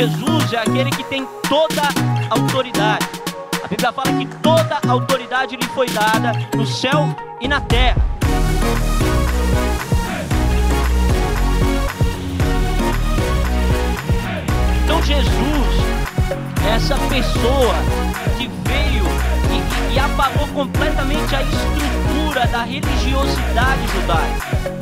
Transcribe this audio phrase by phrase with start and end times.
[0.00, 3.06] Jesus é aquele que tem toda a autoridade.
[3.62, 8.00] A Bíblia fala que toda a autoridade lhe foi dada no céu e na terra.
[14.84, 15.76] Então Jesus
[16.64, 17.74] é essa pessoa
[18.38, 19.04] que veio
[19.50, 24.79] e, e, e apagou completamente a estrutura da religiosidade judaica.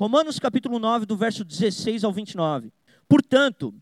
[0.00, 2.72] Romanos capítulo 9, do verso 16 ao 29.
[3.06, 3.74] Portanto,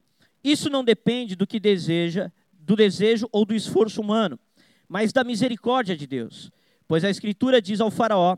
[0.42, 4.36] isso não depende do que deseja, do desejo ou do esforço humano,
[4.88, 6.50] mas da misericórdia de Deus.
[6.88, 8.36] Pois a Escritura diz ao Faraó: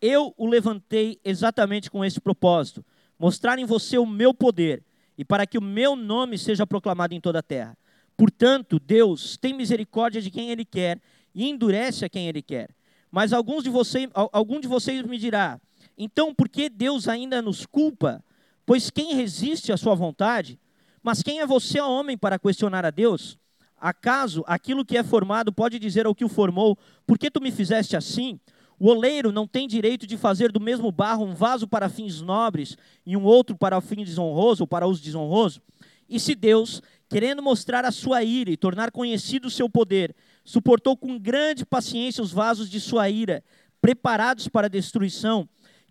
[0.00, 2.82] Eu o levantei exatamente com esse propósito,
[3.18, 4.82] mostrar em você o meu poder
[5.18, 7.76] e para que o meu nome seja proclamado em toda a terra.
[8.16, 10.98] Portanto, Deus tem misericórdia de quem Ele quer
[11.34, 12.70] e endurece a quem Ele quer.
[13.10, 15.60] Mas alguns de vocês, algum de vocês me dirá:
[15.98, 18.24] então, por que Deus ainda nos culpa?
[18.64, 20.60] Pois quem resiste à sua vontade?
[21.02, 23.36] Mas quem é você, homem, para questionar a Deus?
[23.76, 27.50] Acaso aquilo que é formado pode dizer ao que o formou: Por que tu me
[27.50, 28.38] fizeste assim?
[28.78, 32.76] O oleiro não tem direito de fazer do mesmo barro um vaso para fins nobres
[33.04, 35.60] e um outro para fim desonroso ou para uso desonroso?
[36.08, 40.96] E se Deus, querendo mostrar a sua ira e tornar conhecido o seu poder, suportou
[40.96, 43.42] com grande paciência os vasos de sua ira,
[43.80, 45.48] preparados para destruição,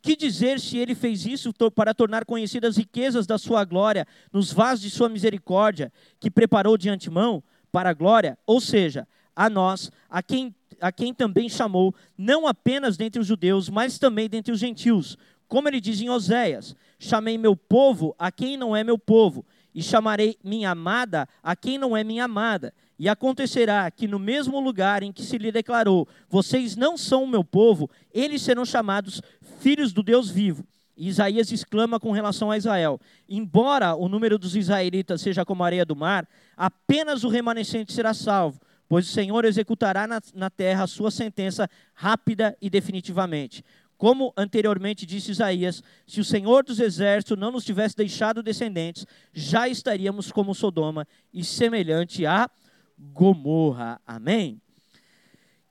[0.07, 4.53] que dizer se ele fez isso para tornar conhecidas as riquezas da sua glória nos
[4.53, 8.37] vasos de sua misericórdia, que preparou de antemão para a glória?
[8.47, 13.67] Ou seja, a nós, a quem, a quem também chamou, não apenas dentre os judeus,
[13.67, 15.17] mas também dentre os gentios.
[15.45, 19.45] Como ele diz em Oséias: Chamei meu povo a quem não é meu povo,
[19.75, 22.73] e chamarei minha amada a quem não é minha amada.
[22.99, 27.27] E acontecerá que no mesmo lugar em que se lhe declarou: Vocês não são o
[27.27, 29.21] meu povo, eles serão chamados
[29.67, 30.65] filhos do Deus vivo.
[30.95, 35.65] E Isaías exclama com relação a Israel: Embora o número dos israelitas seja como a
[35.65, 40.83] areia do mar, apenas o remanescente será salvo, pois o Senhor executará na, na terra
[40.83, 43.61] a sua sentença rápida e definitivamente.
[43.97, 49.67] Como anteriormente disse Isaías, se o Senhor dos exércitos não nos tivesse deixado descendentes, já
[49.67, 52.49] estaríamos como Sodoma e semelhante a
[52.97, 53.99] Gomorra.
[54.07, 54.61] Amém?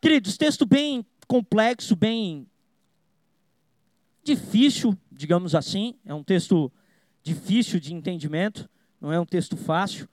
[0.02, 2.46] Queridos, texto bem complexo, bem
[4.26, 5.94] difícil, digamos assim.
[6.04, 6.70] É um texto
[7.22, 8.68] difícil de entendimento,
[9.00, 10.08] não é um texto fácil.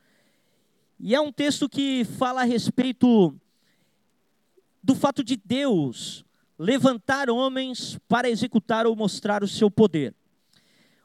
[0.99, 3.35] E é um texto que fala a respeito
[4.81, 6.23] do fato de Deus
[6.57, 10.13] levantar homens para executar ou mostrar o seu poder.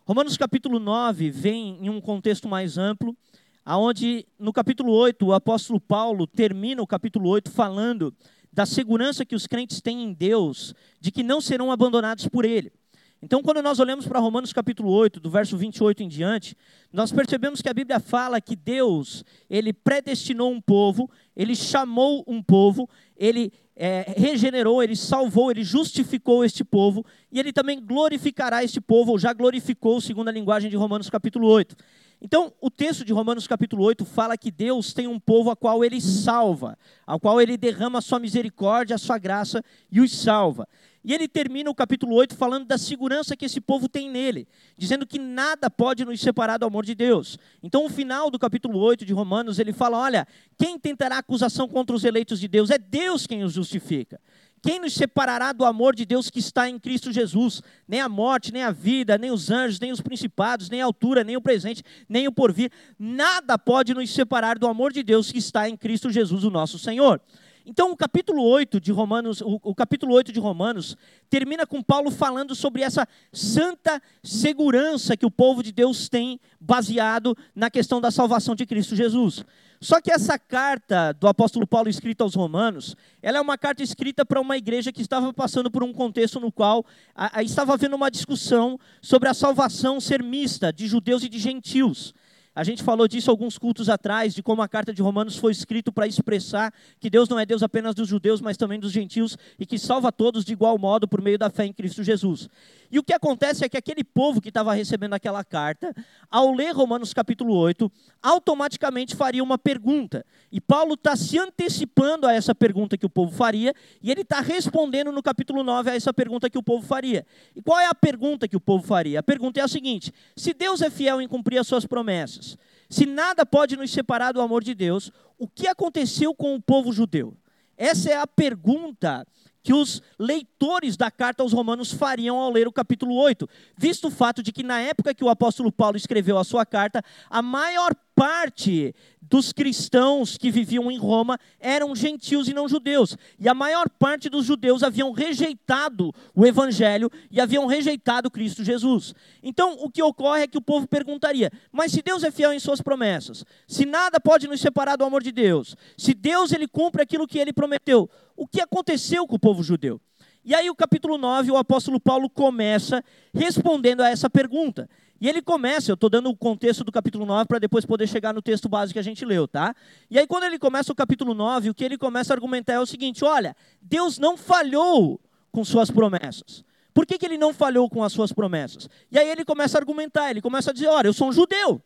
[0.05, 3.17] Romanos capítulo 9 vem em um contexto mais amplo
[3.65, 8.15] aonde no capítulo 8 o apóstolo Paulo termina o capítulo 8 falando
[8.53, 12.73] da segurança que os crentes têm em Deus, de que não serão abandonados por ele.
[13.21, 16.57] Então, quando nós olhamos para Romanos capítulo 8, do verso 28 em diante,
[16.93, 22.41] nós percebemos que a Bíblia fala que Deus, ele predestinou um povo, ele chamou um
[22.41, 28.81] povo, ele é, regenerou, ele salvou, ele justificou este povo, e ele também glorificará este
[28.81, 31.75] povo, ou já glorificou, segundo a linguagem de Romanos capítulo 8.
[32.21, 35.85] Então, o texto de Romanos capítulo 8 fala que Deus tem um povo a qual
[35.85, 40.69] ele salva, ao qual ele derrama a sua misericórdia, a sua graça e os salva.
[41.05, 45.07] E ele termina o capítulo 8 falando da segurança que esse povo tem nele, dizendo
[45.07, 47.39] que nada pode nos separar do amor de Deus.
[47.63, 50.27] Então, o final do capítulo 8 de Romanos, ele fala: olha,
[50.59, 52.71] quem tentará acusação contra os eleitos de Deus?
[52.71, 54.21] É Deus quem os justifica.
[54.61, 57.63] Quem nos separará do amor de Deus que está em Cristo Jesus?
[57.87, 61.23] Nem a morte, nem a vida, nem os anjos, nem os principados, nem a altura,
[61.23, 62.71] nem o presente, nem o porvir.
[62.99, 66.79] Nada pode nos separar do amor de Deus que está em Cristo Jesus, o nosso
[66.79, 67.21] Senhor.
[67.71, 70.97] Então, o capítulo 8 de Romanos, o, o, capítulo 8 de Romanos
[71.29, 77.37] termina com Paulo falando sobre essa santa segurança que o povo de Deus tem baseado
[77.55, 79.45] na questão da salvação de Cristo Jesus.
[79.83, 84.25] Só que essa carta do apóstolo Paulo escrita aos Romanos, ela é uma carta escrita
[84.25, 87.97] para uma igreja que estava passando por um contexto no qual a, a, estava havendo
[87.97, 92.15] uma discussão sobre a salvação ser mista de judeus e de gentios.
[92.59, 95.93] A gente falou disso alguns cultos atrás, de como a carta de Romanos foi escrita
[95.93, 99.65] para expressar que Deus não é Deus apenas dos judeus, mas também dos gentios e
[99.65, 102.49] que salva todos de igual modo por meio da fé em Cristo Jesus.
[102.91, 105.95] E o que acontece é que aquele povo que estava recebendo aquela carta,
[106.29, 110.25] ao ler Romanos capítulo 8, automaticamente faria uma pergunta.
[110.51, 113.73] E Paulo está se antecipando a essa pergunta que o povo faria,
[114.03, 117.25] e ele está respondendo no capítulo 9 a essa pergunta que o povo faria.
[117.55, 119.21] E qual é a pergunta que o povo faria?
[119.21, 122.48] A pergunta é a seguinte: se Deus é fiel em cumprir as suas promessas,
[122.89, 126.93] se nada pode nos separar do amor de Deus, o que aconteceu com o povo
[126.93, 127.37] judeu?
[127.77, 129.27] Essa é a pergunta
[129.63, 133.47] que os leitores da carta aos Romanos fariam ao ler o capítulo 8,
[133.77, 137.03] visto o fato de que na época que o apóstolo Paulo escreveu a sua carta,
[137.29, 138.93] a maior parte
[139.23, 143.17] dos cristãos que viviam em Roma eram gentios e não judeus.
[143.39, 149.15] E a maior parte dos judeus haviam rejeitado o evangelho e haviam rejeitado Cristo Jesus.
[149.41, 152.59] Então, o que ocorre é que o povo perguntaria: "Mas se Deus é fiel em
[152.59, 157.03] suas promessas, se nada pode nos separar do amor de Deus, se Deus ele cumpre
[157.03, 160.01] aquilo que ele prometeu, o que aconteceu com o povo judeu?"
[160.45, 163.05] E aí, o capítulo 9, o apóstolo Paulo começa
[163.35, 164.89] respondendo a essa pergunta.
[165.21, 168.33] E ele começa, eu estou dando o contexto do capítulo 9 para depois poder chegar
[168.33, 169.75] no texto básico que a gente leu, tá?
[170.09, 172.81] E aí, quando ele começa o capítulo 9, o que ele começa a argumentar é
[172.81, 175.21] o seguinte: olha, Deus não falhou
[175.51, 176.65] com suas promessas.
[176.95, 178.89] Por que, que ele não falhou com as suas promessas?
[179.11, 181.83] E aí ele começa a argumentar, ele começa a dizer: olha, eu sou um judeu.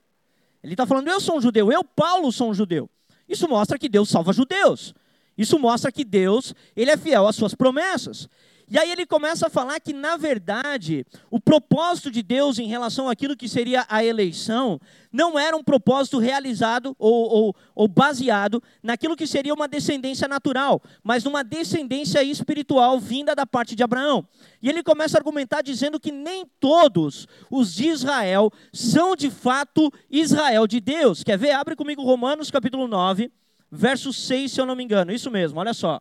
[0.63, 2.89] Ele está falando, eu sou um judeu, eu, Paulo, sou um judeu.
[3.29, 4.95] Isso mostra que Deus salva judeus.
[5.37, 8.29] Isso mostra que Deus, ele é fiel às suas promessas.
[8.69, 13.09] E aí ele começa a falar que, na verdade, o propósito de Deus em relação
[13.09, 14.81] àquilo que seria a eleição
[15.13, 20.83] não era um propósito realizado ou, ou, ou, baseado naquilo que seria uma descendência natural,
[21.03, 24.27] mas numa descendência espiritual vinda da parte de Abraão.
[24.63, 29.93] E ele começa a argumentar dizendo que nem todos os de Israel são de fato
[30.11, 31.23] Israel de Deus.
[31.23, 31.51] Quer ver?
[31.51, 33.31] Abre comigo Romanos capítulo 9,
[33.71, 35.13] verso 6, se eu não me engano.
[35.13, 36.01] Isso mesmo, olha só.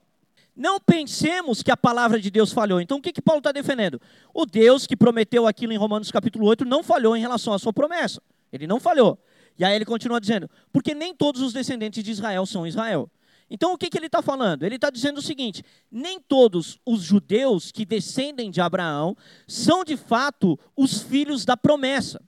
[0.55, 2.81] Não pensemos que a palavra de Deus falhou.
[2.81, 4.01] Então o que, que Paulo está defendendo?
[4.33, 7.71] O Deus que prometeu aquilo em Romanos capítulo 8 não falhou em relação à sua
[7.71, 8.21] promessa.
[8.51, 9.17] Ele não falhou.
[9.57, 13.09] E aí ele continua dizendo: porque nem todos os descendentes de Israel são Israel.
[13.49, 14.63] Então o que, que ele está falando?
[14.63, 19.15] Ele está dizendo o seguinte: nem todos os judeus que descendem de Abraão
[19.47, 22.21] são de fato os filhos da promessa.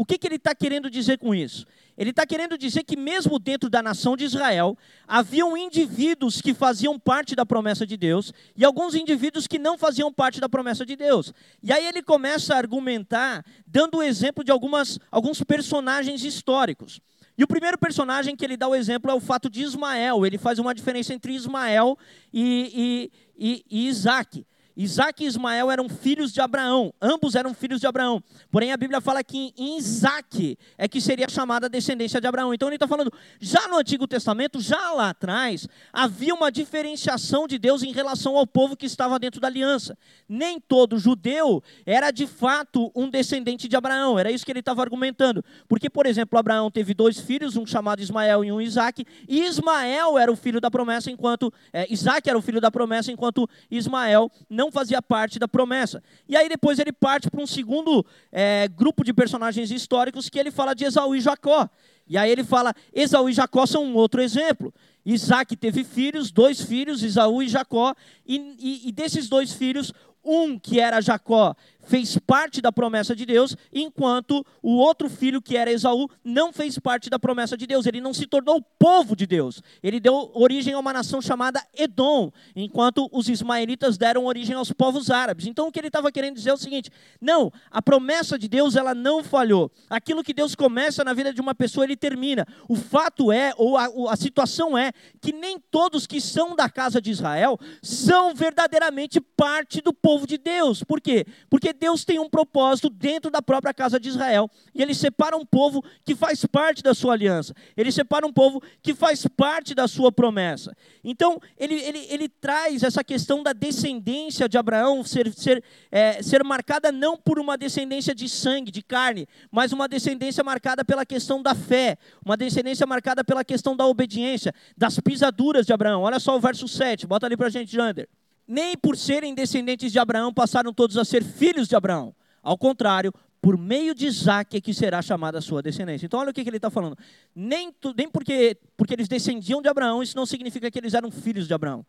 [0.00, 1.66] O que, que ele está querendo dizer com isso?
[1.94, 4.74] Ele está querendo dizer que, mesmo dentro da nação de Israel,
[5.06, 10.10] haviam indivíduos que faziam parte da promessa de Deus e alguns indivíduos que não faziam
[10.10, 11.34] parte da promessa de Deus.
[11.62, 16.98] E aí ele começa a argumentar, dando o exemplo de algumas, alguns personagens históricos.
[17.36, 20.24] E o primeiro personagem que ele dá o exemplo é o fato de Ismael.
[20.24, 21.98] Ele faz uma diferença entre Ismael
[22.32, 24.46] e, e, e, e Isaac.
[24.82, 28.22] Isaac e Ismael eram filhos de Abraão, ambos eram filhos de Abraão.
[28.50, 32.54] Porém, a Bíblia fala que em Isaac é que seria chamada a descendência de Abraão.
[32.54, 37.58] Então, ele está falando, já no Antigo Testamento, já lá atrás, havia uma diferenciação de
[37.58, 39.98] Deus em relação ao povo que estava dentro da aliança.
[40.26, 44.80] Nem todo judeu era de fato um descendente de Abraão, era isso que ele estava
[44.80, 45.44] argumentando.
[45.68, 50.16] Porque, por exemplo, Abraão teve dois filhos, um chamado Ismael e um Isaac, e Ismael
[50.16, 54.30] era o filho da promessa, enquanto é, Isaac era o filho da promessa, enquanto Ismael
[54.48, 56.02] não fazia parte da promessa.
[56.28, 60.50] E aí depois ele parte para um segundo é, grupo de personagens históricos que ele
[60.50, 61.68] fala de Esaú e Jacó.
[62.06, 64.74] E aí ele fala, Esaú e Jacó são um outro exemplo.
[65.04, 67.94] Isaac teve filhos, dois filhos, Esaú e Jacó,
[68.26, 69.92] e, e, e desses dois filhos,
[70.24, 75.56] um que era Jacó fez parte da promessa de Deus, enquanto o outro filho, que
[75.56, 77.86] era Esaú, não fez parte da promessa de Deus.
[77.86, 79.62] Ele não se tornou povo de Deus.
[79.82, 85.10] Ele deu origem a uma nação chamada Edom, enquanto os ismaelitas deram origem aos povos
[85.10, 85.46] árabes.
[85.46, 86.90] Então o que ele estava querendo dizer é o seguinte:
[87.20, 89.70] não, a promessa de Deus ela não falhou.
[89.88, 92.46] Aquilo que Deus começa na vida de uma pessoa, ele termina.
[92.68, 97.00] O fato é, ou a, a situação é, que nem todos que são da casa
[97.00, 100.82] de Israel são verdadeiramente parte do povo de Deus.
[100.84, 101.26] Por quê?
[101.48, 104.50] Porque Deus tem um propósito dentro da própria casa de Israel.
[104.74, 107.54] E ele separa um povo que faz parte da sua aliança.
[107.76, 110.76] Ele separa um povo que faz parte da sua promessa.
[111.02, 116.44] Então, ele, ele, ele traz essa questão da descendência de Abraão ser, ser, é, ser
[116.44, 121.42] marcada não por uma descendência de sangue, de carne, mas uma descendência marcada pela questão
[121.42, 126.02] da fé, uma descendência marcada pela questão da obediência, das pisaduras de Abraão.
[126.02, 128.08] Olha só o verso 7, bota ali para a gente, Jander
[128.50, 132.12] nem por serem descendentes de Abraão passaram todos a ser filhos de Abraão.
[132.42, 136.04] Ao contrário, por meio de Isaac é que será chamada a sua descendência.
[136.04, 136.98] Então, olha o que, ele está falando.
[137.32, 141.12] Nem, tu, nem porque, porque eles descendiam de Abraão, isso não significa que eles eram
[141.12, 141.86] filhos de Abraão.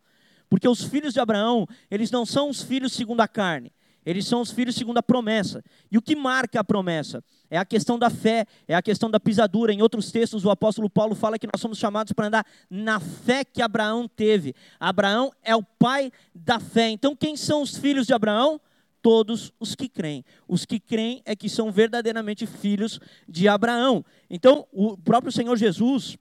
[0.48, 3.72] Porque os filhos de Abraão, eles não são os filhos segundo a carne.
[4.04, 5.62] Eles são os filhos segundo a promessa.
[5.90, 7.22] E o que marca a promessa?
[7.48, 9.72] É a questão da fé, é a questão da pisadura.
[9.72, 13.44] Em outros textos, o apóstolo Paulo fala que nós somos chamados para andar na fé
[13.44, 14.54] que Abraão teve.
[14.80, 16.90] Abraão é o pai da fé.
[16.90, 18.60] Então, quem são os filhos de Abraão?
[19.00, 20.24] Todos os que creem.
[20.48, 24.04] Os que creem é que são verdadeiramente filhos de Abraão.
[24.30, 26.16] Então, o próprio Senhor Jesus,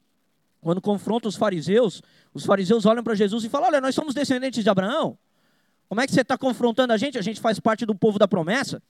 [0.60, 2.02] quando confronta os fariseus,
[2.34, 5.18] os fariseus olham para Jesus e falam: Olha, nós somos descendentes de Abraão.
[5.92, 7.18] Como é que você está confrontando a gente?
[7.18, 8.82] A gente faz parte do povo da promessa.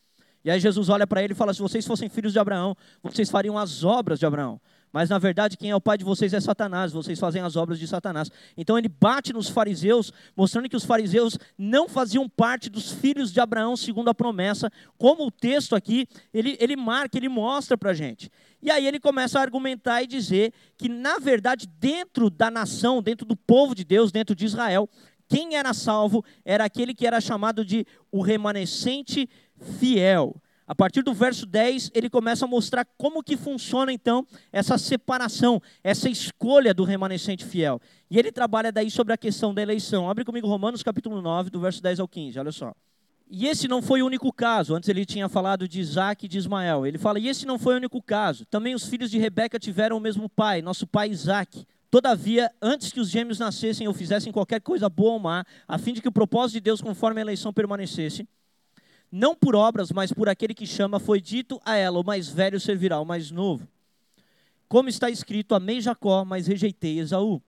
[0.46, 3.28] E aí Jesus olha para ele e fala: se vocês fossem filhos de Abraão, vocês
[3.28, 4.62] fariam as obras de Abraão.
[4.94, 7.80] Mas na verdade, quem é o pai de vocês é Satanás, vocês fazem as obras
[7.80, 8.30] de Satanás.
[8.56, 13.40] Então ele bate nos fariseus, mostrando que os fariseus não faziam parte dos filhos de
[13.40, 17.94] Abraão segundo a promessa, como o texto aqui, ele, ele marca, ele mostra para a
[17.96, 18.30] gente.
[18.62, 23.26] E aí ele começa a argumentar e dizer que, na verdade, dentro da nação, dentro
[23.26, 24.88] do povo de Deus, dentro de Israel,
[25.32, 29.30] quem era salvo era aquele que era chamado de o remanescente
[29.80, 30.36] fiel.
[30.68, 35.62] A partir do verso 10, ele começa a mostrar como que funciona então essa separação,
[35.82, 37.80] essa escolha do remanescente fiel.
[38.10, 40.10] E ele trabalha daí sobre a questão da eleição.
[40.10, 42.74] Abre comigo Romanos capítulo 9, do verso 10 ao 15, olha só.
[43.30, 44.76] E esse não foi o único caso.
[44.76, 46.86] Antes ele tinha falado de Isaac e de Ismael.
[46.86, 48.46] Ele fala: E esse não foi o único caso.
[48.46, 51.66] Também os filhos de Rebeca tiveram o mesmo pai, nosso pai Isaac.
[51.92, 55.92] Todavia, antes que os gêmeos nascessem ou fizessem qualquer coisa boa ou má, a fim
[55.92, 58.26] de que o propósito de Deus conforme a eleição permanecesse,
[59.12, 62.62] não por obras, mas por aquele que chama, foi dito a ela: o mais velho
[62.62, 63.68] servirá ao mais novo.
[64.70, 67.42] Como está escrito: Amei Jacó, mas rejeitei Esaú.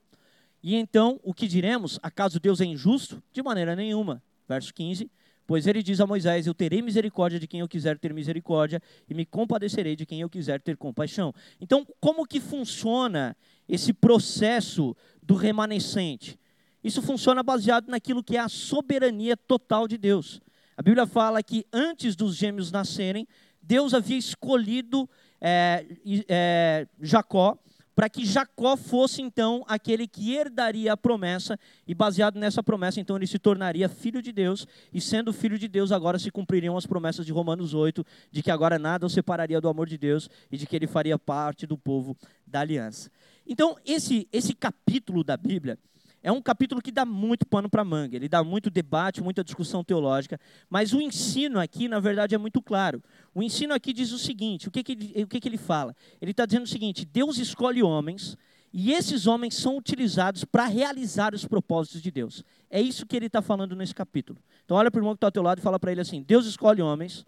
[0.61, 1.97] E então, o que diremos?
[2.03, 3.23] Acaso Deus é injusto?
[3.31, 4.21] De maneira nenhuma.
[4.45, 5.09] Verso 15.
[5.45, 9.13] Pois ele diz a Moisés: Eu terei misericórdia de quem eu quiser ter misericórdia, e
[9.13, 11.33] me compadecerei de quem eu quiser ter compaixão.
[11.59, 13.35] Então, como que funciona
[13.67, 16.39] esse processo do remanescente?
[16.83, 20.41] Isso funciona baseado naquilo que é a soberania total de Deus.
[20.75, 23.27] A Bíblia fala que antes dos gêmeos nascerem,
[23.61, 25.09] Deus havia escolhido
[25.39, 25.85] é,
[26.27, 27.57] é, Jacó
[27.95, 33.15] para que Jacó fosse então aquele que herdaria a promessa, e baseado nessa promessa, então
[33.15, 36.85] ele se tornaria filho de Deus, e sendo filho de Deus, agora se cumpririam as
[36.85, 40.57] promessas de Romanos 8, de que agora nada o separaria do amor de Deus e
[40.57, 43.11] de que ele faria parte do povo da aliança.
[43.45, 45.77] Então, esse, esse capítulo da Bíblia
[46.23, 49.83] é um capítulo que dá muito pano para manga, ele dá muito debate, muita discussão
[49.83, 50.39] teológica,
[50.69, 53.03] mas o ensino aqui, na verdade, é muito claro.
[53.35, 55.93] O ensino aqui diz o seguinte: o que, que, ele, o que, que ele fala?
[56.21, 58.37] Ele está dizendo o seguinte: Deus escolhe homens.
[58.75, 62.43] E esses homens são utilizados para realizar os propósitos de Deus.
[62.71, 64.39] É isso que ele está falando nesse capítulo.
[64.65, 66.23] Então, olha para o irmão que está ao teu lado e fala para ele assim:
[66.23, 67.23] Deus escolhe homens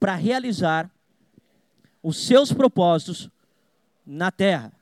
[0.00, 0.90] para realizar
[2.02, 3.28] os seus propósitos
[4.06, 4.72] na terra.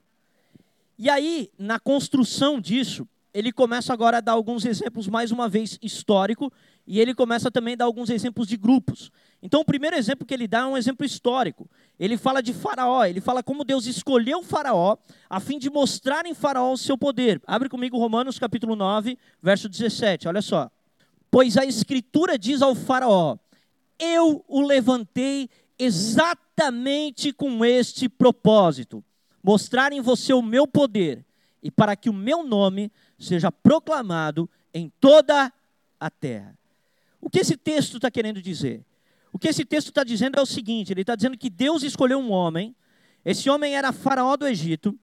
[1.02, 5.76] E aí, na construção disso, ele começa agora a dar alguns exemplos, mais uma vez,
[5.82, 6.52] histórico,
[6.86, 9.10] e ele começa também a dar alguns exemplos de grupos.
[9.42, 11.68] Então, o primeiro exemplo que ele dá é um exemplo histórico.
[11.98, 14.96] Ele fala de Faraó, ele fala como Deus escolheu Faraó
[15.28, 17.42] a fim de mostrar em Faraó o seu poder.
[17.48, 20.70] Abre comigo Romanos capítulo 9, verso 17, olha só.
[21.28, 23.36] Pois a Escritura diz ao Faraó:
[23.98, 29.04] Eu o levantei exatamente com este propósito
[29.42, 31.24] mostrar em você o meu poder
[31.62, 35.52] e para que o meu nome seja proclamado em toda
[35.98, 36.56] a terra.
[37.20, 38.84] O que esse texto está querendo dizer?
[39.32, 42.18] O que esse texto está dizendo é o seguinte: ele está dizendo que Deus escolheu
[42.18, 42.74] um homem,
[43.24, 44.98] esse homem era faraó do Egito,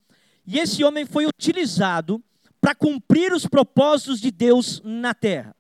[0.46, 2.22] e esse homem foi utilizado
[2.60, 5.55] para cumprir os propósitos de Deus na terra.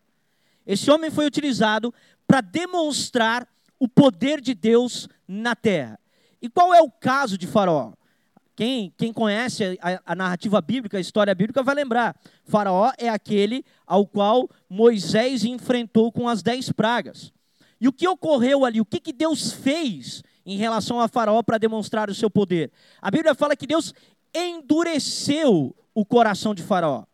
[0.65, 1.93] Esse homem foi utilizado
[2.27, 3.47] para demonstrar
[3.79, 5.97] o poder de Deus na terra.
[6.41, 7.93] E qual é o caso de Faraó?
[8.59, 12.13] Quem, quem conhece a, a, narrativa bíblica, a história bíblica, vai lembrar.
[12.43, 17.31] Faraó é aquele ao qual Moisés enfrentou com as dez pragas.
[17.79, 18.81] E o que ocorreu ali?
[18.81, 22.69] O que, que Deus fez em relação a Faraó para demonstrar o seu poder?
[23.01, 23.93] A Bíblia fala que Deus
[24.35, 27.05] endureceu o coração de Faraó.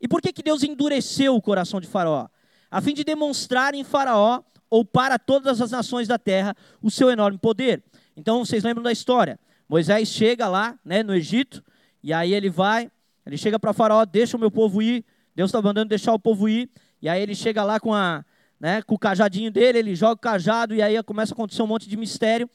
[0.00, 2.28] E por que, que Deus endureceu o coração de Faraó?
[2.70, 7.10] A fim de demonstrar em Faraó, ou para todas as nações da terra, o seu
[7.10, 7.84] enorme poder.
[8.16, 9.38] Então, vocês lembram da história?
[9.68, 11.64] Moisés chega lá, né, no Egito,
[12.02, 12.90] e aí ele vai,
[13.24, 15.04] ele chega para Faraó, deixa o meu povo ir,
[15.34, 18.24] Deus está mandando deixar o povo ir, e aí ele chega lá com, a,
[18.60, 21.66] né, com o cajadinho dele, ele joga o cajado, e aí começa a acontecer um
[21.66, 22.48] monte de mistério.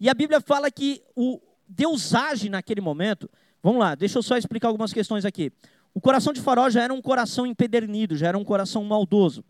[0.00, 3.30] E a Bíblia fala que o Deus age naquele momento.
[3.62, 5.52] Vamos lá, deixa eu só explicar algumas questões aqui.
[5.94, 9.42] O coração de Faraó já era um coração empedernido, já era um coração maldoso.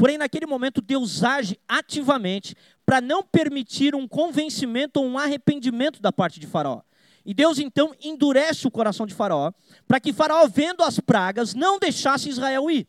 [0.00, 6.10] Porém, naquele momento, Deus age ativamente para não permitir um convencimento ou um arrependimento da
[6.10, 6.80] parte de Faraó.
[7.22, 9.52] E Deus então endurece o coração de Faraó,
[9.86, 12.88] para que Faraó, vendo as pragas, não deixasse Israel ir.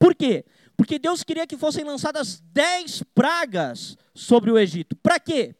[0.00, 0.44] Por quê?
[0.76, 4.96] Porque Deus queria que fossem lançadas dez pragas sobre o Egito.
[4.96, 5.54] Para quê?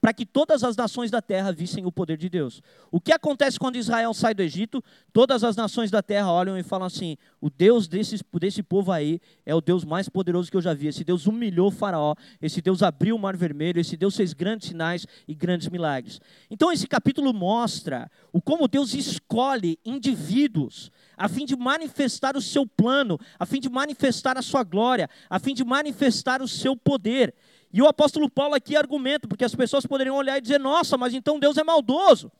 [0.00, 2.62] Para que todas as nações da terra vissem o poder de Deus.
[2.90, 4.82] O que acontece quando Israel sai do Egito?
[5.12, 9.20] Todas as nações da terra olham e falam assim: o Deus desse, desse povo aí
[9.44, 10.86] é o Deus mais poderoso que eu já vi.
[10.86, 14.68] Esse Deus humilhou o Faraó, esse Deus abriu o Mar Vermelho, esse Deus fez grandes
[14.68, 16.20] sinais e grandes milagres.
[16.50, 20.90] Então, esse capítulo mostra o como Deus escolhe indivíduos
[21.20, 25.38] a fim de manifestar o seu plano, a fim de manifestar a sua glória, a
[25.38, 27.34] fim de manifestar o seu poder.
[27.72, 31.14] E o apóstolo Paulo aqui argumenta, porque as pessoas poderiam olhar e dizer: nossa, mas
[31.14, 32.30] então Deus é maldoso.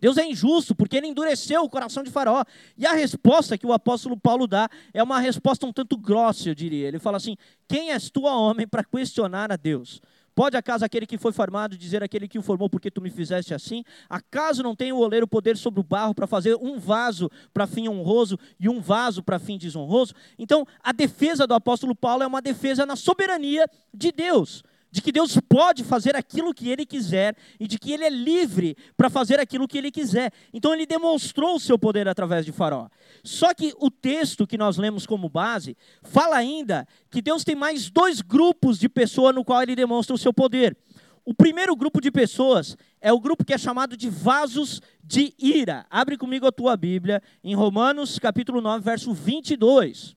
[0.00, 2.44] Deus é injusto, porque ele endureceu o coração de Faraó.
[2.76, 6.54] E a resposta que o apóstolo Paulo dá é uma resposta um tanto grossa, eu
[6.56, 6.88] diria.
[6.88, 7.36] Ele fala assim:
[7.68, 10.02] Quem és tu, homem, para questionar a Deus?
[10.34, 13.52] Pode acaso aquele que foi formado dizer aquele que o formou porque tu me fizeste
[13.52, 13.84] assim?
[14.08, 17.86] Acaso não tem o oleiro poder sobre o barro para fazer um vaso para fim
[17.86, 20.14] honroso e um vaso para fim desonroso?
[20.38, 25.10] Então, a defesa do apóstolo Paulo é uma defesa na soberania de Deus de que
[25.10, 29.40] Deus pode fazer aquilo que ele quiser e de que ele é livre para fazer
[29.40, 30.30] aquilo que ele quiser.
[30.52, 32.88] Então ele demonstrou o seu poder através de Faraó.
[33.24, 37.90] Só que o texto que nós lemos como base fala ainda que Deus tem mais
[37.90, 40.76] dois grupos de pessoas no qual ele demonstra o seu poder.
[41.24, 45.86] O primeiro grupo de pessoas é o grupo que é chamado de vasos de ira.
[45.88, 50.14] Abre comigo a tua Bíblia em Romanos capítulo 9, verso 22.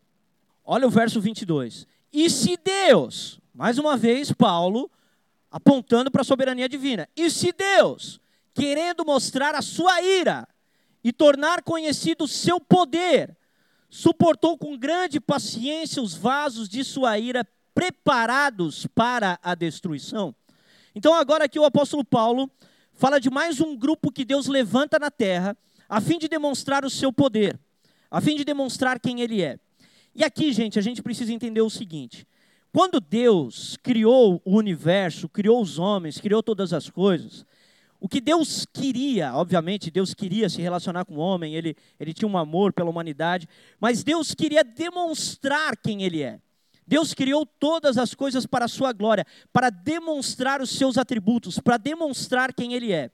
[0.66, 1.88] Olha o verso 22.
[2.12, 4.92] E se Deus, mais uma vez, Paulo
[5.50, 7.08] apontando para a soberania divina.
[7.16, 8.20] E se Deus,
[8.54, 10.46] querendo mostrar a sua ira
[11.02, 13.38] e tornar conhecido o seu poder,
[13.90, 20.36] suportou com grande paciência os vasos de sua ira preparados para a destruição.
[20.94, 22.52] Então, agora aqui o apóstolo Paulo
[22.92, 25.58] fala de mais um grupo que Deus levanta na terra,
[25.88, 27.58] a fim de demonstrar o seu poder,
[28.12, 29.58] a fim de demonstrar quem ele é.
[30.14, 32.28] E aqui, gente, a gente precisa entender o seguinte:
[32.76, 37.46] quando Deus criou o universo, criou os homens, criou todas as coisas,
[38.02, 42.28] o que Deus queria, obviamente, Deus queria se relacionar com o homem, ele, ele tinha
[42.28, 43.48] um amor pela humanidade,
[43.80, 46.38] mas Deus queria demonstrar quem Ele é.
[46.86, 51.78] Deus criou todas as coisas para a sua glória, para demonstrar os seus atributos, para
[51.78, 53.10] demonstrar quem Ele é.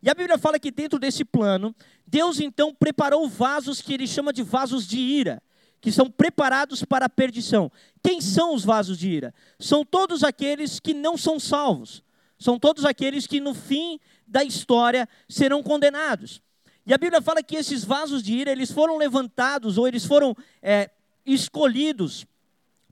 [0.00, 1.74] E a Bíblia fala que dentro desse plano,
[2.06, 5.42] Deus então preparou vasos que ele chama de vasos de ira
[5.80, 7.70] que são preparados para a perdição.
[8.02, 9.34] Quem são os vasos de ira?
[9.58, 12.02] São todos aqueles que não são salvos.
[12.38, 16.42] São todos aqueles que no fim da história serão condenados.
[16.86, 20.34] E a Bíblia fala que esses vasos de ira, eles foram levantados ou eles foram
[20.62, 20.90] é,
[21.24, 22.26] escolhidos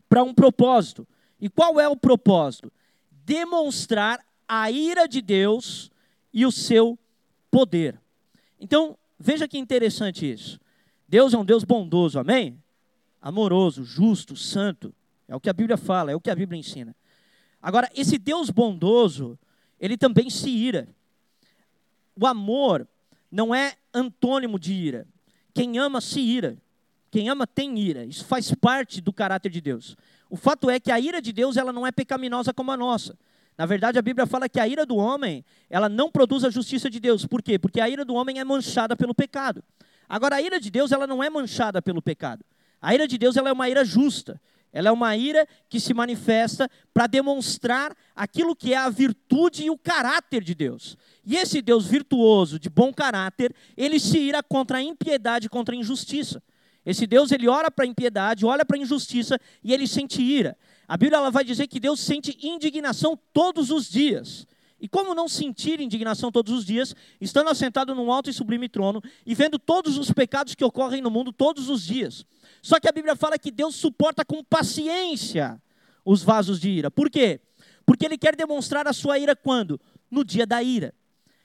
[0.09, 1.07] para um propósito.
[1.41, 2.73] E qual é o propósito?
[3.11, 5.91] Demonstrar a ira de Deus
[6.33, 6.99] e o seu
[7.51, 8.01] poder.
[8.61, 10.59] Então, veja que interessante isso.
[11.09, 12.59] Deus é um Deus bondoso, amém?
[13.21, 14.95] Amoroso, justo, santo.
[15.27, 16.95] É o que a Bíblia fala, é o que a Bíblia ensina.
[17.61, 19.39] Agora, esse Deus bondoso,
[19.81, 20.89] ele também se ira.
[22.17, 22.87] O amor
[23.31, 25.07] não é antônimo de ira.
[25.53, 26.57] Quem ama se ira.
[27.11, 28.05] Quem ama tem ira.
[28.05, 29.97] Isso faz parte do caráter de Deus.
[30.31, 33.17] O fato é que a ira de Deus ela não é pecaminosa como a nossa.
[33.57, 36.89] Na verdade, a Bíblia fala que a ira do homem, ela não produz a justiça
[36.89, 37.27] de Deus.
[37.27, 37.59] Por quê?
[37.59, 39.65] Porque a ira do homem é manchada pelo pecado.
[40.09, 42.45] Agora, a ira de Deus, ela não é manchada pelo pecado.
[42.81, 44.41] A ira de Deus ela é uma ira justa.
[44.73, 49.71] Ela é uma ira que se manifesta para demonstrar aquilo que é a virtude e
[49.71, 50.97] o caráter de Deus.
[51.25, 55.79] E esse Deus virtuoso, de bom caráter, ele se ira contra a impiedade, contra a
[55.79, 56.43] injustiça.
[56.85, 60.57] Esse Deus, ele ora para a impiedade, olha para a injustiça e ele sente ira.
[60.87, 64.47] A Bíblia ela vai dizer que Deus sente indignação todos os dias.
[64.81, 69.03] E como não sentir indignação todos os dias, estando assentado num alto e sublime trono
[69.27, 72.25] e vendo todos os pecados que ocorrem no mundo todos os dias?
[72.63, 75.61] Só que a Bíblia fala que Deus suporta com paciência
[76.05, 76.91] os vasos de ira.
[76.91, 77.41] Por quê?
[77.85, 79.81] Porque ele quer demonstrar a sua ira quando?
[80.11, 80.95] No dia da ira.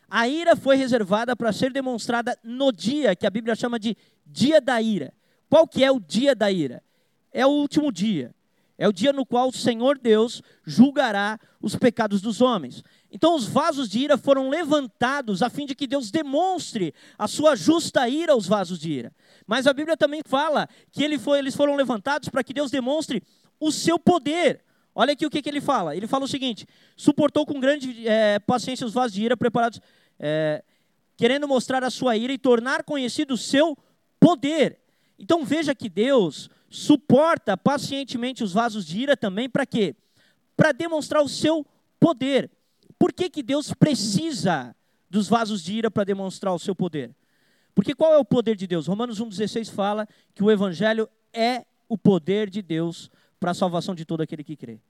[0.09, 4.61] A ira foi reservada para ser demonstrada no dia que a Bíblia chama de dia
[4.61, 5.13] da ira.
[5.49, 6.83] Qual que é o dia da ira?
[7.31, 8.33] É o último dia.
[8.77, 12.83] É o dia no qual o Senhor Deus julgará os pecados dos homens.
[13.11, 17.55] Então os vasos de ira foram levantados a fim de que Deus demonstre a sua
[17.55, 19.13] justa ira aos vasos de ira.
[19.45, 23.21] Mas a Bíblia também fala que ele foi, eles foram levantados para que Deus demonstre
[23.59, 24.61] o seu poder.
[24.95, 25.95] Olha aqui o que, que ele fala.
[25.95, 29.79] Ele fala o seguinte: suportou com grande é, paciência os vasos de ira preparados,
[30.19, 30.63] é,
[31.15, 33.77] querendo mostrar a sua ira e tornar conhecido o seu
[34.19, 34.79] poder.
[35.17, 39.95] Então veja que Deus suporta pacientemente os vasos de ira também para quê?
[40.57, 41.63] Para demonstrar o seu
[41.99, 42.49] poder.
[42.97, 44.75] Por que, que Deus precisa
[45.07, 47.15] dos vasos de ira para demonstrar o seu poder?
[47.75, 48.87] Porque qual é o poder de Deus?
[48.87, 54.03] Romanos 1,16 fala que o Evangelho é o poder de Deus para a salvação de
[54.03, 54.81] todo aquele que crê.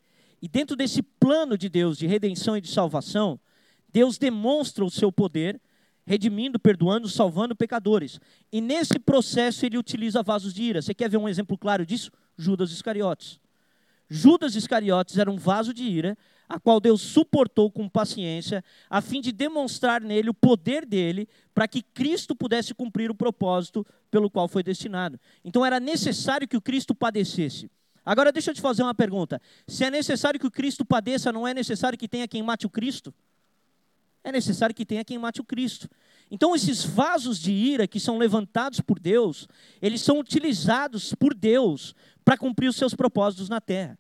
[0.42, 3.38] E dentro desse plano de Deus de redenção e de salvação,
[3.92, 5.60] Deus demonstra o seu poder,
[6.06, 8.20] redimindo, perdoando, salvando pecadores.
[8.52, 10.82] E nesse processo ele utiliza vasos de ira.
[10.82, 12.12] Você quer ver um exemplo claro disso?
[12.38, 13.40] Judas Iscariotes.
[14.10, 19.22] Judas Iscariotes era um vaso de ira, a qual Deus suportou com paciência, a fim
[19.22, 24.48] de demonstrar nele o poder dele, para que Cristo pudesse cumprir o propósito pelo qual
[24.48, 25.20] foi destinado.
[25.44, 27.72] Então era necessário que o Cristo padecesse.
[28.06, 31.48] Agora deixa eu te fazer uma pergunta: se é necessário que o Cristo padeça, não
[31.48, 33.14] é necessário que tenha quem mate o Cristo?
[34.24, 35.90] É necessário que tenha quem mate o Cristo.
[36.32, 39.48] Então, esses vasos de ira que são levantados por Deus,
[39.82, 43.98] eles são utilizados por Deus para cumprir os seus propósitos na terra.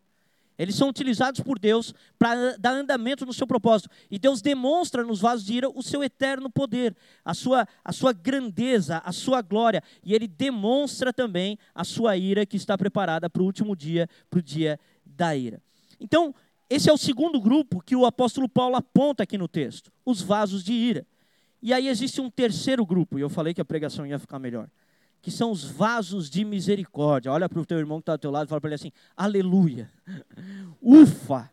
[0.57, 3.89] Eles são utilizados por Deus para dar andamento no seu propósito.
[4.09, 8.13] E Deus demonstra nos vasos de ira o seu eterno poder, a sua, a sua
[8.13, 9.81] grandeza, a sua glória.
[10.03, 14.39] E ele demonstra também a sua ira que está preparada para o último dia, para
[14.39, 15.61] o dia da ira.
[15.99, 16.33] Então,
[16.73, 20.63] esse é o segundo grupo que o apóstolo Paulo aponta aqui no texto: os vasos
[20.63, 21.05] de ira.
[21.61, 24.67] E aí existe um terceiro grupo, e eu falei que a pregação ia ficar melhor
[25.23, 27.31] que são os vasos de misericórdia.
[27.31, 28.91] Olha para o teu irmão que está ao teu lado e fala para ele assim:
[29.15, 29.89] Aleluia,
[30.83, 31.49] ufa.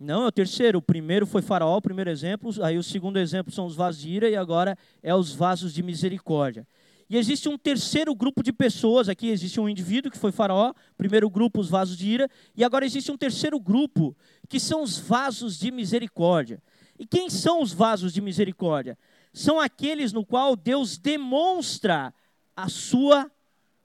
[0.00, 0.78] Não, é o terceiro.
[0.78, 2.50] O primeiro foi Faraó, o primeiro exemplo.
[2.64, 5.82] Aí o segundo exemplo são os vasos de ira e agora é os vasos de
[5.82, 6.66] misericórdia.
[7.08, 9.08] E existe um terceiro grupo de pessoas.
[9.08, 12.30] Aqui existe um indivíduo que foi Faraó, primeiro grupo, os vasos de ira.
[12.56, 14.16] E agora existe um terceiro grupo,
[14.48, 16.62] que são os vasos de misericórdia.
[16.98, 18.96] E quem são os vasos de misericórdia?
[19.34, 22.14] são aqueles no qual Deus demonstra
[22.56, 23.28] a sua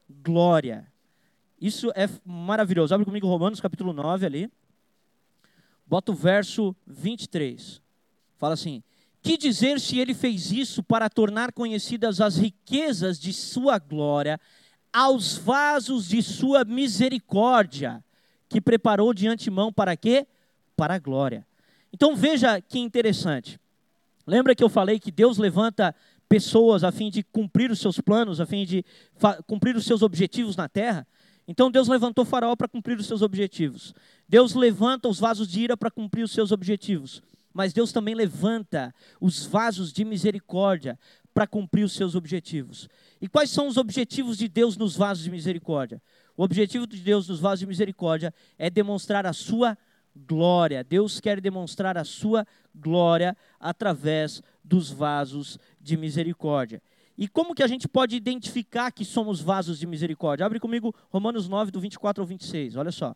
[0.07, 0.87] glória.
[1.59, 2.93] Isso é maravilhoso.
[2.93, 4.51] Abre comigo Romanos capítulo 9 ali.
[5.87, 7.81] Bota o verso 23.
[8.37, 8.83] Fala assim:
[9.21, 14.39] Que dizer se ele fez isso para tornar conhecidas as riquezas de sua glória
[14.91, 18.03] aos vasos de sua misericórdia,
[18.47, 20.25] que preparou de antemão para quê?
[20.75, 21.45] Para a glória.
[21.93, 23.59] Então veja que interessante.
[24.25, 25.95] Lembra que eu falei que Deus levanta
[26.27, 28.85] pessoas a fim de cumprir os seus planos, a fim de
[29.47, 31.07] cumprir os seus objetivos na terra?
[31.47, 33.93] Então Deus levantou Faraó para cumprir os seus objetivos.
[34.27, 37.23] Deus levanta os vasos de ira para cumprir os seus objetivos.
[37.59, 40.97] Mas Deus também levanta os vasos de misericórdia
[41.33, 42.87] para cumprir os seus objetivos.
[43.19, 46.01] E quais são os objetivos de Deus nos vasos de misericórdia?
[46.37, 49.77] O objetivo de Deus nos vasos de misericórdia é demonstrar a sua
[50.15, 50.85] glória.
[50.85, 56.81] Deus quer demonstrar a sua glória através dos vasos de misericórdia.
[57.17, 60.45] E como que a gente pode identificar que somos vasos de misericórdia?
[60.45, 63.13] Abre comigo Romanos 9, do 24 ao 26, olha só.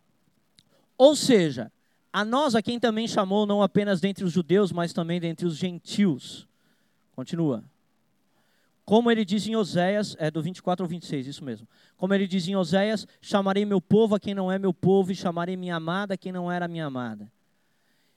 [0.98, 1.72] Ou seja,
[2.14, 5.58] a nós a quem também chamou não apenas dentre os judeus, mas também dentre os
[5.58, 6.48] gentios.
[7.16, 7.64] Continua.
[8.86, 11.68] Como ele diz em Oséias, é do 24 ao 26, isso mesmo.
[11.98, 15.16] Como ele diz em Oséias: chamarei meu povo a quem não é meu povo, e
[15.16, 17.32] chamarei minha amada a quem não era minha amada.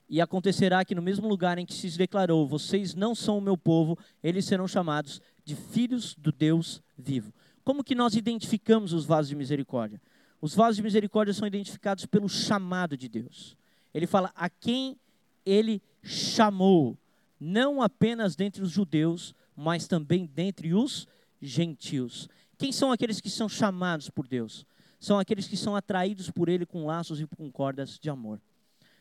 [0.09, 3.57] E acontecerá que no mesmo lugar em que se declarou: vocês não são o meu
[3.57, 7.33] povo, eles serão chamados de filhos do Deus vivo.
[7.65, 10.01] Como que nós identificamos os vasos de misericórdia?
[10.41, 13.57] Os vasos de misericórdia são identificados pelo chamado de Deus.
[13.97, 15.01] Ele fala a quem
[15.47, 16.99] ele chamou,
[17.41, 21.09] não apenas dentre os judeus, mas também dentre os
[21.41, 22.29] gentios.
[22.59, 24.67] Quem são aqueles que são chamados por Deus?
[25.01, 28.39] São aqueles que são atraídos por Ele com laços e com cordas de amor.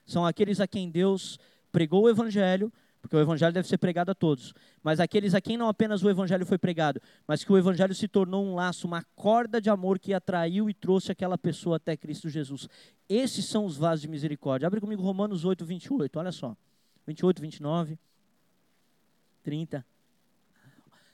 [0.05, 1.37] São aqueles a quem Deus
[1.73, 2.71] pregou o Evangelho,
[3.05, 6.09] porque o Evangelho deve ser pregado a todos, mas aqueles a quem não apenas o
[6.09, 9.99] Evangelho foi pregado, mas que o Evangelho se tornou um laço, uma corda de amor
[9.99, 12.67] que atraiu e trouxe aquela pessoa até Cristo Jesus.
[13.07, 14.65] Esses são os vasos de misericórdia.
[14.65, 16.57] Abre comigo Romanos 8, 28, olha só.
[17.05, 17.99] 28, 29,
[19.43, 19.85] 30.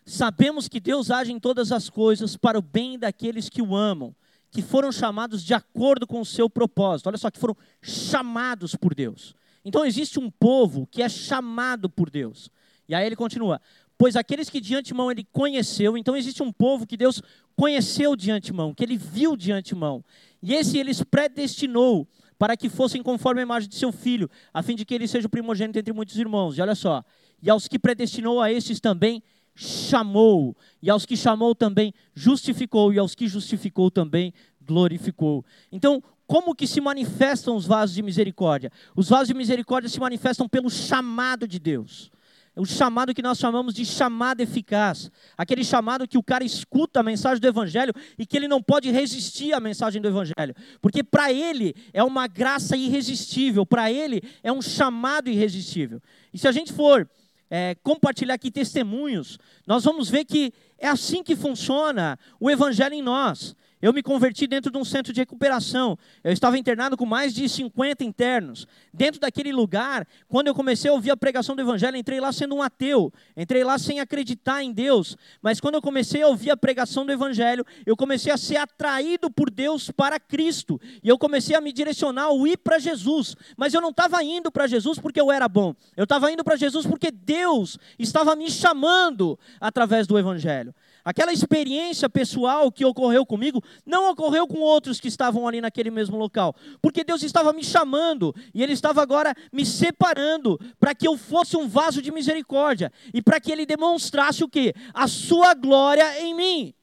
[0.06, 4.16] Sabemos que Deus age em todas as coisas para o bem daqueles que o amam,
[4.50, 7.08] que foram chamados de acordo com o seu propósito.
[7.08, 9.36] Olha só, que foram chamados por Deus.
[9.64, 12.50] Então existe um povo que é chamado por Deus.
[12.88, 13.62] E aí ele continua:
[13.98, 17.22] Pois aqueles que de antemão ele conheceu, então existe um povo que Deus
[17.56, 20.04] conheceu de antemão, que ele viu de antemão.
[20.42, 22.08] E esse eles predestinou
[22.40, 25.28] para que fossem conforme a imagem de seu filho, a fim de que ele seja
[25.28, 26.58] o primogênito entre muitos irmãos.
[26.58, 27.04] E olha só:
[27.40, 29.22] E aos que predestinou a estes também
[29.54, 34.34] chamou, e aos que chamou também justificou, e aos que justificou também
[34.66, 35.46] glorificou.
[35.72, 38.72] Então, como que se manifestam os vasos de misericórdia?
[38.96, 42.10] Os vasos de misericórdia se manifestam pelo chamado de Deus.
[42.56, 45.12] O chamado que nós chamamos de chamado eficaz.
[45.38, 48.90] Aquele chamado que o cara escuta a mensagem do Evangelho e que ele não pode
[48.90, 50.56] resistir à mensagem do Evangelho.
[50.82, 56.02] Porque para ele é uma graça irresistível, para ele é um chamado irresistível.
[56.34, 57.10] E se a gente for
[57.50, 63.02] é, compartilhar aqui testemunhos, nós vamos ver que é assim que funciona o Evangelho em
[63.02, 63.54] nós.
[63.82, 65.98] Eu me converti dentro de um centro de recuperação.
[66.24, 68.68] Eu estava internado com mais de 50 internos.
[68.94, 72.56] Dentro daquele lugar, quando eu comecei a ouvir a pregação do Evangelho, entrei lá sendo
[72.56, 73.12] um ateu.
[73.36, 75.18] Entrei lá sem acreditar em Deus.
[75.42, 79.32] Mas quando eu comecei a ouvir a pregação do Evangelho, eu comecei a ser atraído
[79.32, 80.80] por Deus para Cristo.
[81.04, 83.36] E eu comecei a me direcionar ao ir para Jesus.
[83.58, 85.74] Mas eu não estava indo para Jesus porque eu era bom.
[85.98, 90.74] Eu estava indo para Jesus porque Deus estava me chamando através do Evangelho.
[91.04, 96.18] Aquela experiência pessoal que ocorreu comigo não ocorreu com outros que estavam ali naquele mesmo
[96.18, 101.18] local, porque Deus estava me chamando e Ele estava agora me separando para que eu
[101.18, 104.74] fosse um vaso de misericórdia e para que Ele demonstrasse o que?
[104.94, 106.74] A Sua glória em mim.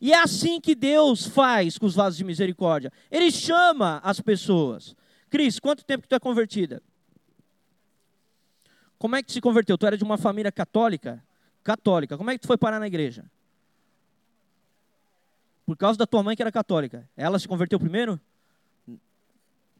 [0.00, 2.92] E é assim que Deus faz com os vasos de misericórdia.
[3.10, 4.94] Ele chama as pessoas.
[5.28, 6.82] Cris, quanto tempo que tu é convertida?
[8.98, 9.76] Como é que tu se converteu?
[9.76, 11.22] Tu era de uma família católica?
[11.62, 12.16] Católica.
[12.16, 13.24] Como é que tu foi parar na igreja?
[15.66, 17.08] Por causa da tua mãe que era católica.
[17.16, 18.20] Ela se converteu primeiro?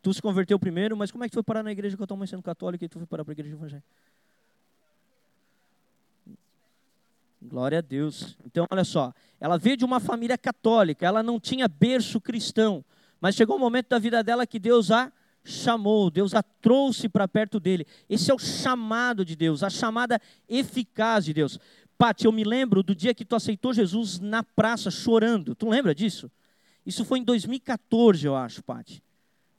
[0.02, 2.06] Tu se converteu primeiro, mas como é que tu foi parar na igreja com a
[2.06, 3.88] tua mãe sendo católica e tu foi parar para a igreja evangélica?
[7.40, 8.36] Glória a Deus.
[8.44, 12.84] Então, olha só, ela veio de uma família católica, ela não tinha berço cristão,
[13.20, 15.12] mas chegou um momento da vida dela que Deus a
[15.44, 17.86] chamou, Deus a trouxe para perto dele.
[18.08, 21.60] Esse é o chamado de Deus, a chamada eficaz de Deus.
[21.98, 25.54] Pati, eu me lembro do dia que tu aceitou Jesus na praça chorando.
[25.54, 26.30] Tu lembra disso?
[26.84, 29.02] Isso foi em 2014, eu acho, Pati.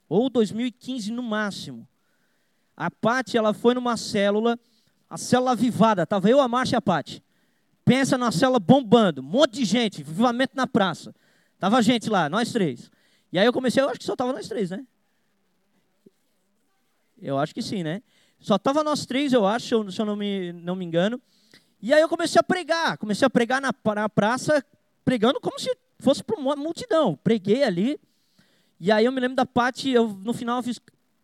[0.08, 1.86] Ou 2015 no máximo.
[2.76, 4.58] A Pati, ela foi numa célula,
[5.10, 7.22] a célula avivada, tava eu, a Márcia e a Pati.
[7.84, 11.14] Pensa na célula bombando, um monte de gente, vivamento na praça.
[11.58, 12.90] Tava gente lá, nós três.
[13.32, 14.86] E aí eu comecei, eu acho que só tava nós três, né?
[17.20, 18.00] Eu acho que sim, né?
[18.38, 21.20] Só tava nós três, eu acho, se eu não me, não me engano.
[21.80, 23.72] E aí eu comecei a pregar, comecei a pregar na,
[24.08, 24.64] praça,
[25.04, 27.16] pregando como se fosse para uma multidão.
[27.16, 28.00] Preguei ali.
[28.80, 30.80] E aí eu me lembro da Pati, eu no final eu fiz,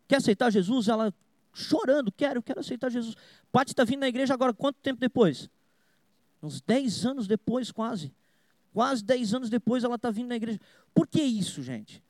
[0.07, 0.89] quer aceitar Jesus?
[0.89, 1.13] Ela
[1.53, 3.17] chorando, quero, quero aceitar Jesus.
[3.51, 5.49] Pati está vindo na igreja agora, quanto tempo depois?
[6.43, 8.13] Uns 10 anos depois, quase.
[8.73, 10.61] Quase 10 anos depois ela está vindo na igreja.
[10.93, 12.03] Por que isso, gente?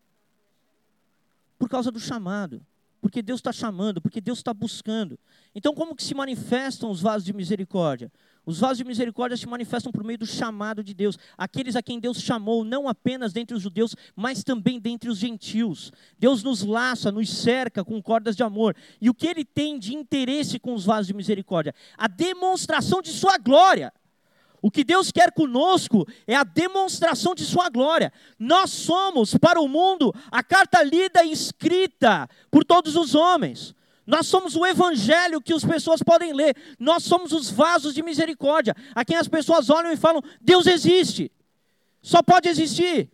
[1.58, 2.64] Por causa do chamado
[3.04, 5.20] porque Deus está chamando, porque Deus está buscando.
[5.54, 8.10] Então, como que se manifestam os vasos de misericórdia?
[8.46, 12.00] Os vasos de misericórdia se manifestam por meio do chamado de Deus, aqueles a quem
[12.00, 15.92] Deus chamou, não apenas dentre os judeus, mas também dentre os gentios.
[16.18, 18.74] Deus nos laça, nos cerca com cordas de amor.
[18.98, 21.74] E o que ele tem de interesse com os vasos de misericórdia?
[21.98, 23.92] A demonstração de sua glória.
[24.64, 28.10] O que Deus quer conosco é a demonstração de Sua glória.
[28.38, 33.74] Nós somos para o mundo a carta lida e escrita por todos os homens.
[34.06, 36.56] Nós somos o evangelho que as pessoas podem ler.
[36.78, 41.30] Nós somos os vasos de misericórdia, a quem as pessoas olham e falam: Deus existe.
[42.00, 43.10] Só pode existir.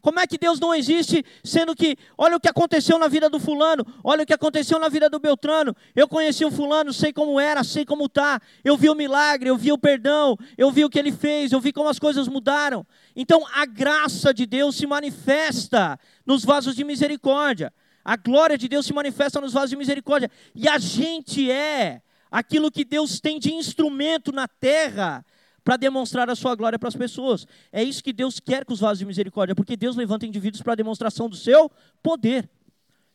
[0.00, 3.40] Como é que Deus não existe, sendo que, olha o que aconteceu na vida do
[3.40, 5.74] fulano, olha o que aconteceu na vida do Beltrano.
[5.94, 8.40] Eu conheci o fulano, sei como era, sei como está.
[8.64, 11.60] Eu vi o milagre, eu vi o perdão, eu vi o que ele fez, eu
[11.60, 12.86] vi como as coisas mudaram.
[13.16, 17.72] Então, a graça de Deus se manifesta nos vasos de misericórdia.
[18.04, 20.30] A glória de Deus se manifesta nos vasos de misericórdia.
[20.54, 25.24] E a gente é aquilo que Deus tem de instrumento na terra
[25.64, 27.46] para demonstrar a sua glória para as pessoas.
[27.72, 30.72] É isso que Deus quer com os vasos de misericórdia, porque Deus levanta indivíduos para
[30.72, 31.70] a demonstração do seu
[32.02, 32.48] poder.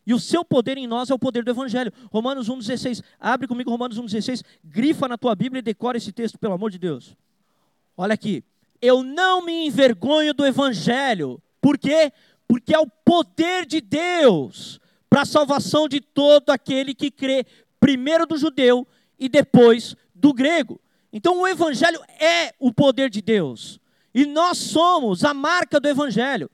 [0.06, 1.92] E o seu poder em nós é o poder do Evangelho.
[2.12, 3.02] Romanos 1,16.
[3.18, 4.42] Abre comigo Romanos 1,16.
[4.62, 7.16] Grifa na tua Bíblia e decora esse texto, pelo amor de Deus.
[7.96, 8.44] Olha aqui.
[8.82, 11.40] Eu não me envergonho do Evangelho.
[11.60, 12.12] Por quê?
[12.46, 14.78] Porque é o poder de Deus
[15.08, 17.46] para a salvação de todo aquele que crê,
[17.80, 18.86] primeiro do judeu
[19.18, 20.78] e depois do grego.
[21.14, 23.78] Então o Evangelho é o poder de Deus.
[24.12, 26.50] E nós somos a marca do Evangelho.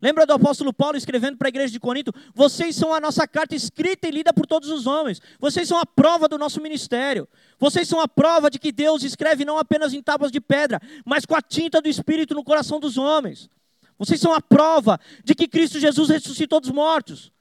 [0.00, 2.12] Lembra do apóstolo Paulo escrevendo para a igreja de Corinto?
[2.32, 5.20] Vocês são a nossa carta escrita e lida por todos os homens.
[5.40, 7.26] Vocês são a prova do nosso ministério.
[7.58, 11.26] Vocês são a prova de que Deus escreve não apenas em tábuas de pedra, mas
[11.26, 13.50] com a tinta do Espírito no coração dos homens.
[13.98, 17.32] Vocês são a prova de que Cristo Jesus ressuscitou dos mortos.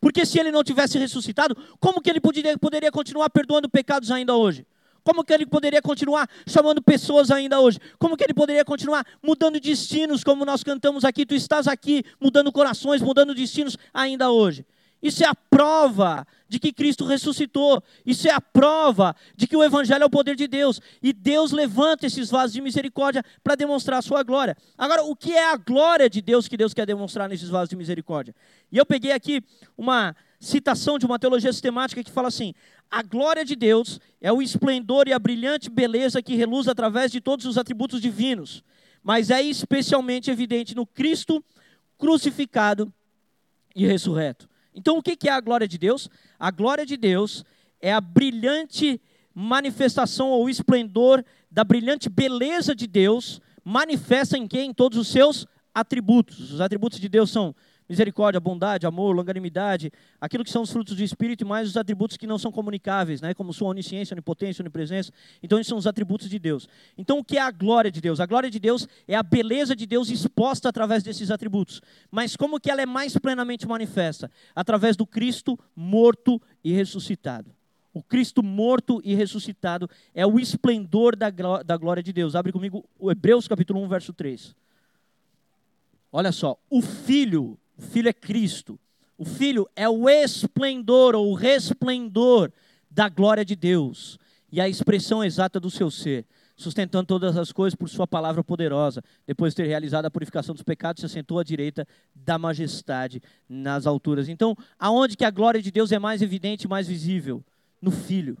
[0.00, 4.66] Porque se ele não tivesse ressuscitado, como que ele poderia, continuar perdoando pecados ainda hoje?
[5.04, 7.78] Como que ele poderia continuar chamando pessoas ainda hoje?
[7.98, 11.26] Como que ele poderia continuar mudando destinos, como nós cantamos aqui?
[11.26, 14.64] Tu estás aqui mudando corações, mudando destinos ainda hoje.
[15.02, 17.82] Isso é a prova de que Cristo ressuscitou.
[18.06, 20.80] Isso é a prova de que o Evangelho é o poder de Deus.
[21.02, 24.56] E Deus levanta esses vasos de misericórdia para demonstrar a sua glória.
[24.78, 27.74] Agora, o que é a glória de Deus que Deus quer demonstrar nesses vasos de
[27.74, 28.32] misericórdia?
[28.70, 29.42] E eu peguei aqui
[29.76, 32.54] uma citação de uma teologia sistemática que fala assim:
[32.92, 37.22] a glória de Deus é o esplendor e a brilhante beleza que reluz através de
[37.22, 38.62] todos os atributos divinos,
[39.02, 41.42] mas é especialmente evidente no Cristo
[41.96, 42.92] crucificado
[43.74, 44.46] e ressurreto.
[44.74, 46.10] Então, o que é a glória de Deus?
[46.38, 47.46] A glória de Deus
[47.80, 49.00] é a brilhante
[49.34, 54.68] manifestação ou esplendor da brilhante beleza de Deus, manifesta em quem?
[54.68, 56.52] Em todos os seus atributos.
[56.52, 57.54] Os atributos de Deus são
[57.92, 62.16] misericórdia, bondade, amor, longanimidade, aquilo que são os frutos do Espírito e mais os atributos
[62.16, 63.34] que não são comunicáveis, né?
[63.34, 65.12] como sua onisciência, onipotência, onipresença.
[65.42, 66.66] Então, esses são os atributos de Deus.
[66.96, 68.18] Então, o que é a glória de Deus?
[68.18, 71.82] A glória de Deus é a beleza de Deus exposta através desses atributos.
[72.10, 74.30] Mas como que ela é mais plenamente manifesta?
[74.56, 77.54] Através do Cristo morto e ressuscitado.
[77.92, 82.34] O Cristo morto e ressuscitado é o esplendor da, da glória de Deus.
[82.34, 84.56] Abre comigo o Hebreus capítulo 1, verso 3.
[86.10, 88.78] Olha só, o Filho o Filho é Cristo.
[89.16, 92.50] O Filho é o esplendor ou o resplendor
[92.90, 94.18] da glória de Deus
[94.50, 99.02] e a expressão exata do seu ser, sustentando todas as coisas por sua palavra poderosa.
[99.26, 103.86] Depois de ter realizado a purificação dos pecados, se assentou à direita da majestade nas
[103.86, 104.28] alturas.
[104.28, 107.42] Então, aonde que a glória de Deus é mais evidente, mais visível?
[107.80, 108.36] No Filho.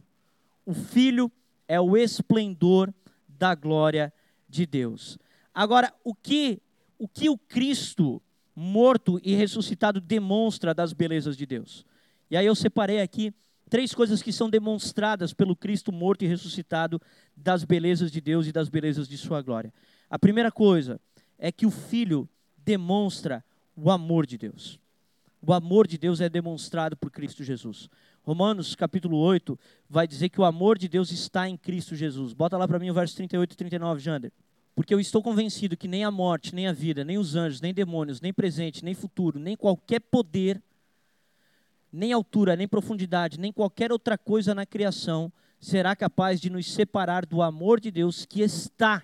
[0.66, 1.32] O Filho
[1.66, 2.92] é o esplendor
[3.26, 4.12] da glória
[4.48, 5.18] de Deus.
[5.54, 6.60] Agora, o que
[6.98, 8.22] o que o Cristo
[8.54, 11.84] morto e ressuscitado demonstra das belezas de Deus.
[12.30, 13.32] E aí eu separei aqui
[13.68, 17.00] três coisas que são demonstradas pelo Cristo morto e ressuscitado
[17.36, 19.72] das belezas de Deus e das belezas de sua glória.
[20.10, 21.00] A primeira coisa
[21.38, 24.78] é que o Filho demonstra o amor de Deus.
[25.40, 27.88] O amor de Deus é demonstrado por Cristo Jesus.
[28.22, 32.32] Romanos capítulo 8 vai dizer que o amor de Deus está em Cristo Jesus.
[32.32, 34.32] Bota lá para mim o verso 38 e 39, Jander.
[34.74, 37.74] Porque eu estou convencido que nem a morte, nem a vida, nem os anjos, nem
[37.74, 40.62] demônios, nem presente, nem futuro, nem qualquer poder,
[41.92, 45.30] nem altura, nem profundidade, nem qualquer outra coisa na criação
[45.60, 49.02] será capaz de nos separar do amor de Deus que está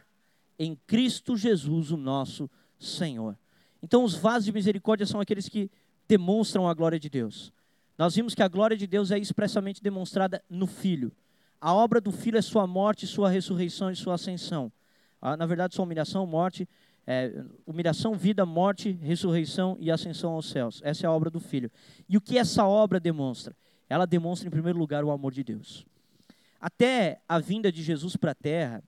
[0.59, 3.37] em Cristo Jesus, o nosso Senhor.
[3.83, 5.71] Então, os vasos de misericórdia são aqueles que
[6.09, 7.53] demonstram a glória de Deus.
[7.97, 11.13] Nós vimos que a glória de Deus é expressamente demonstrada no Filho.
[11.61, 14.73] A obra do Filho é sua morte, sua ressurreição e sua ascensão.
[15.21, 16.69] Ah, na verdade, são humilhação, morte,
[17.07, 20.81] é, humilhação, vida, morte, ressurreição e ascensão aos céus.
[20.85, 21.71] Essa é a obra do Filho.
[22.09, 23.57] E o que essa obra demonstra?
[23.89, 25.87] Ela demonstra, em primeiro lugar, o amor de Deus.
[26.61, 28.83] Até a vinda de Jesus para a terra,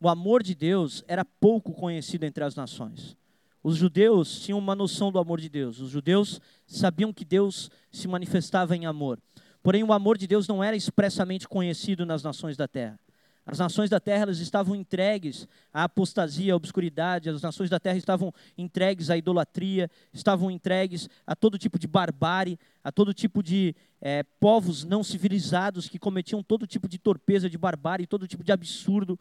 [0.00, 3.16] o amor de Deus era pouco conhecido entre as nações.
[3.62, 5.80] Os judeus tinham uma noção do amor de Deus.
[5.80, 9.18] Os judeus sabiam que Deus se manifestava em amor.
[9.62, 13.00] Porém, o amor de Deus não era expressamente conhecido nas nações da terra.
[13.46, 17.98] As nações da terra elas estavam entregues à apostasia, à obscuridade, as nações da terra
[17.98, 23.76] estavam entregues à idolatria, estavam entregues a todo tipo de barbárie, a todo tipo de
[24.00, 28.50] é, povos não civilizados que cometiam todo tipo de torpeza, de barbárie, todo tipo de
[28.50, 29.18] absurdo.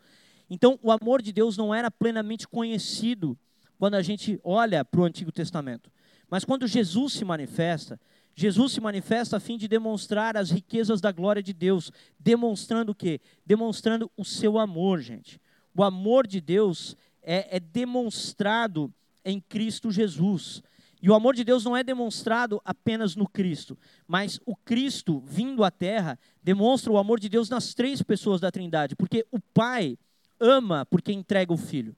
[0.50, 3.38] Então, o amor de Deus não era plenamente conhecido
[3.78, 5.92] quando a gente olha para o Antigo Testamento.
[6.30, 8.00] Mas quando Jesus se manifesta,
[8.36, 12.96] Jesus se manifesta a fim de demonstrar as riquezas da glória de Deus, demonstrando o
[12.96, 13.22] quê?
[13.46, 15.40] Demonstrando o seu amor, gente.
[15.76, 18.92] O amor de Deus é, é demonstrado
[19.24, 20.64] em Cristo Jesus.
[21.02, 25.64] E o amor de Deus não é demonstrado apenas no Cristo, mas o Cristo vindo
[25.64, 29.98] à terra demonstra o amor de Deus nas três pessoas da Trindade, porque o Pai
[30.40, 31.96] ama porque entrega o Filho.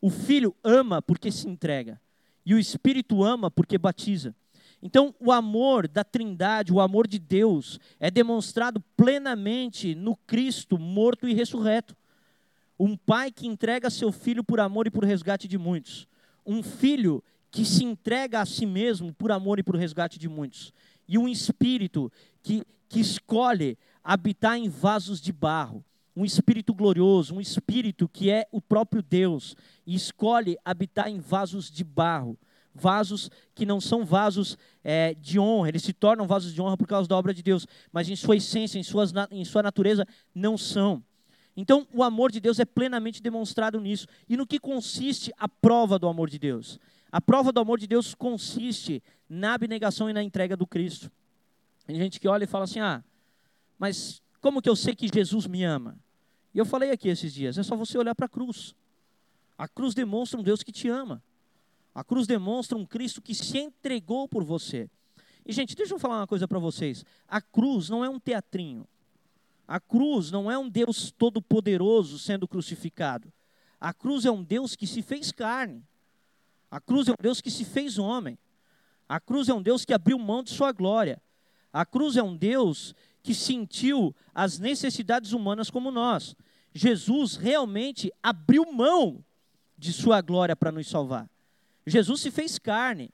[0.00, 2.00] O Filho ama porque se entrega.
[2.44, 4.34] E o Espírito ama porque batiza.
[4.82, 11.28] Então, o amor da Trindade, o amor de Deus, é demonstrado plenamente no Cristo morto
[11.28, 11.96] e ressurreto.
[12.76, 16.08] Um pai que entrega seu filho por amor e por resgate de muitos.
[16.44, 20.72] Um filho que se entrega a si mesmo por amor e por resgate de muitos.
[21.06, 22.10] E um espírito
[22.42, 25.84] que, que escolhe habitar em vasos de barro.
[26.16, 29.54] Um espírito glorioso, um espírito que é o próprio Deus
[29.86, 32.36] e escolhe habitar em vasos de barro
[32.74, 36.86] vasos que não são vasos é, de honra, eles se tornam vasos de honra por
[36.86, 40.56] causa da obra de Deus, mas em sua essência, em, suas, em sua natureza, não
[40.56, 41.02] são.
[41.56, 44.06] Então, o amor de Deus é plenamente demonstrado nisso.
[44.28, 46.78] E no que consiste a prova do amor de Deus?
[47.10, 51.10] A prova do amor de Deus consiste na abnegação e na entrega do Cristo.
[51.86, 53.04] Tem gente que olha e fala assim: ah,
[53.78, 55.98] mas como que eu sei que Jesus me ama?
[56.54, 58.74] E eu falei aqui esses dias: é só você olhar para a cruz.
[59.58, 61.22] A cruz demonstra um Deus que te ama.
[61.94, 64.88] A cruz demonstra um Cristo que se entregou por você.
[65.44, 67.04] E, gente, deixa eu falar uma coisa para vocês.
[67.28, 68.86] A cruz não é um teatrinho.
[69.66, 73.32] A cruz não é um Deus todo-poderoso sendo crucificado.
[73.80, 75.82] A cruz é um Deus que se fez carne.
[76.70, 78.38] A cruz é um Deus que se fez homem.
[79.08, 81.20] A cruz é um Deus que abriu mão de sua glória.
[81.72, 86.34] A cruz é um Deus que sentiu as necessidades humanas como nós.
[86.74, 89.22] Jesus realmente abriu mão
[89.76, 91.28] de sua glória para nos salvar.
[91.86, 93.10] Jesus se fez carne.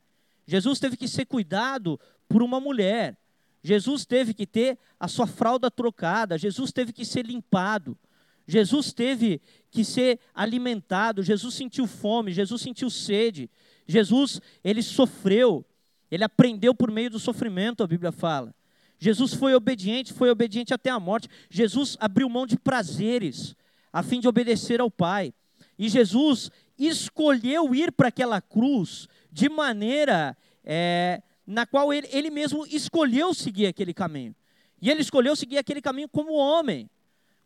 [0.46, 1.98] Jesus teve que ser cuidado
[2.28, 3.16] por uma mulher.
[3.62, 6.38] Jesus teve que ter a sua fralda trocada.
[6.38, 7.98] Jesus teve que ser limpado.
[8.46, 9.40] Jesus teve
[9.70, 11.22] que ser alimentado.
[11.22, 12.32] Jesus sentiu fome.
[12.32, 13.50] Jesus sentiu sede.
[13.86, 15.64] Jesus, ele sofreu.
[16.10, 18.54] Ele aprendeu por meio do sofrimento, a Bíblia fala.
[18.98, 21.28] Jesus foi obediente, foi obediente até a morte.
[21.50, 23.54] Jesus abriu mão de prazeres
[23.92, 25.32] a fim de obedecer ao Pai.
[25.78, 32.66] E Jesus escolheu ir para aquela cruz de maneira é, na qual ele, ele mesmo
[32.66, 34.34] escolheu seguir aquele caminho.
[34.80, 36.88] E ele escolheu seguir aquele caminho como homem.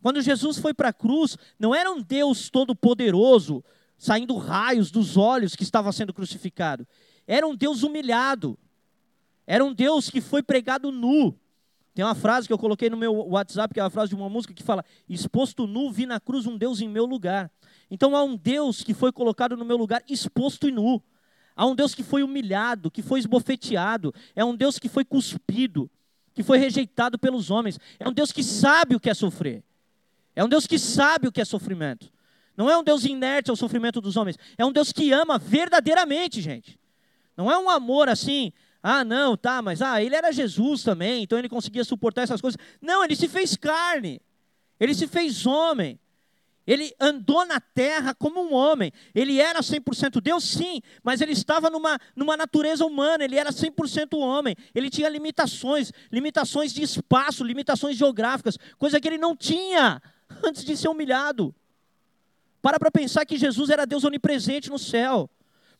[0.02, 3.64] Quando Jesus foi para a cruz, não era um Deus todo-poderoso,
[3.96, 6.86] saindo raios dos olhos que estava sendo crucificado.
[7.26, 8.58] Era um Deus humilhado.
[9.46, 11.38] Era um Deus que foi pregado nu.
[11.94, 14.28] Tem uma frase que eu coloquei no meu WhatsApp, que é uma frase de uma
[14.28, 17.50] música que fala: Exposto nu, vi na cruz um Deus em meu lugar.
[17.90, 21.02] Então há um Deus que foi colocado no meu lugar, exposto e nu.
[21.54, 24.14] Há um Deus que foi humilhado, que foi esbofeteado.
[24.34, 25.90] É um Deus que foi cuspido,
[26.32, 27.78] que foi rejeitado pelos homens.
[28.00, 29.62] É um Deus que sabe o que é sofrer.
[30.34, 32.10] É um Deus que sabe o que é sofrimento.
[32.56, 34.38] Não é um Deus inerte ao sofrimento dos homens.
[34.56, 36.78] É um Deus que ama verdadeiramente, gente.
[37.36, 38.52] Não é um amor assim,
[38.82, 42.58] ah, não, tá, mas ah, ele era Jesus também, então ele conseguia suportar essas coisas.
[42.80, 44.20] Não, ele se fez carne.
[44.80, 46.00] Ele se fez homem.
[46.66, 48.92] Ele andou na terra como um homem.
[49.14, 53.24] Ele era 100% Deus, sim, mas ele estava numa, numa natureza humana.
[53.24, 54.56] Ele era 100% homem.
[54.74, 60.02] Ele tinha limitações, limitações de espaço, limitações geográficas, coisa que ele não tinha
[60.42, 61.54] antes de ser humilhado.
[62.60, 65.28] Para para pensar que Jesus era Deus onipresente no céu,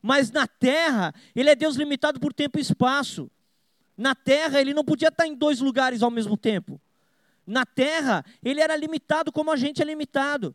[0.03, 3.31] mas na terra ele é Deus limitado por tempo e espaço.
[3.97, 6.81] Na terra ele não podia estar em dois lugares ao mesmo tempo.
[7.47, 10.55] Na terra ele era limitado como a gente é limitado.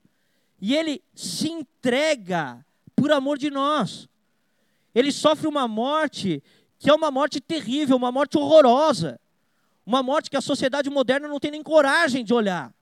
[0.60, 4.10] E ele se entrega por amor de nós.
[4.94, 6.44] Ele sofre uma morte
[6.80, 9.20] que é uma morte terrível, uma morte horrorosa.
[9.86, 12.74] Uma morte que a sociedade moderna não tem nem coragem de olhar.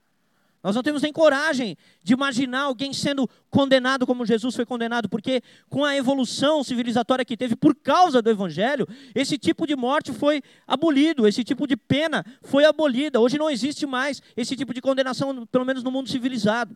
[0.66, 5.44] Nós não temos nem coragem de imaginar alguém sendo condenado como Jesus foi condenado, porque
[5.70, 10.42] com a evolução civilizatória que teve por causa do Evangelho, esse tipo de morte foi
[10.66, 13.20] abolido, esse tipo de pena foi abolida.
[13.20, 16.76] Hoje não existe mais esse tipo de condenação, pelo menos no mundo civilizado.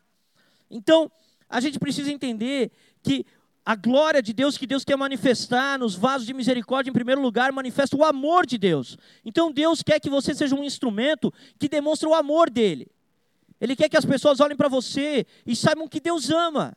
[0.69, 1.11] Então,
[1.49, 2.69] a gente precisa entender
[3.01, 3.25] que
[3.65, 7.51] a glória de Deus que Deus quer manifestar nos vasos de misericórdia, em primeiro lugar,
[7.51, 8.99] manifesta o amor de Deus.
[9.25, 12.87] Então, Deus quer que você seja um instrumento que demonstre o amor dele.
[13.59, 16.75] Ele quer que as pessoas olhem para você e saibam que Deus ama.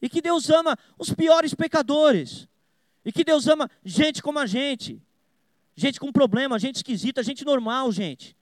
[0.00, 2.46] E que Deus ama os piores pecadores.
[3.04, 5.02] E que Deus ama gente como a gente.
[5.74, 8.36] Gente com problema, gente esquisita, gente normal, gente.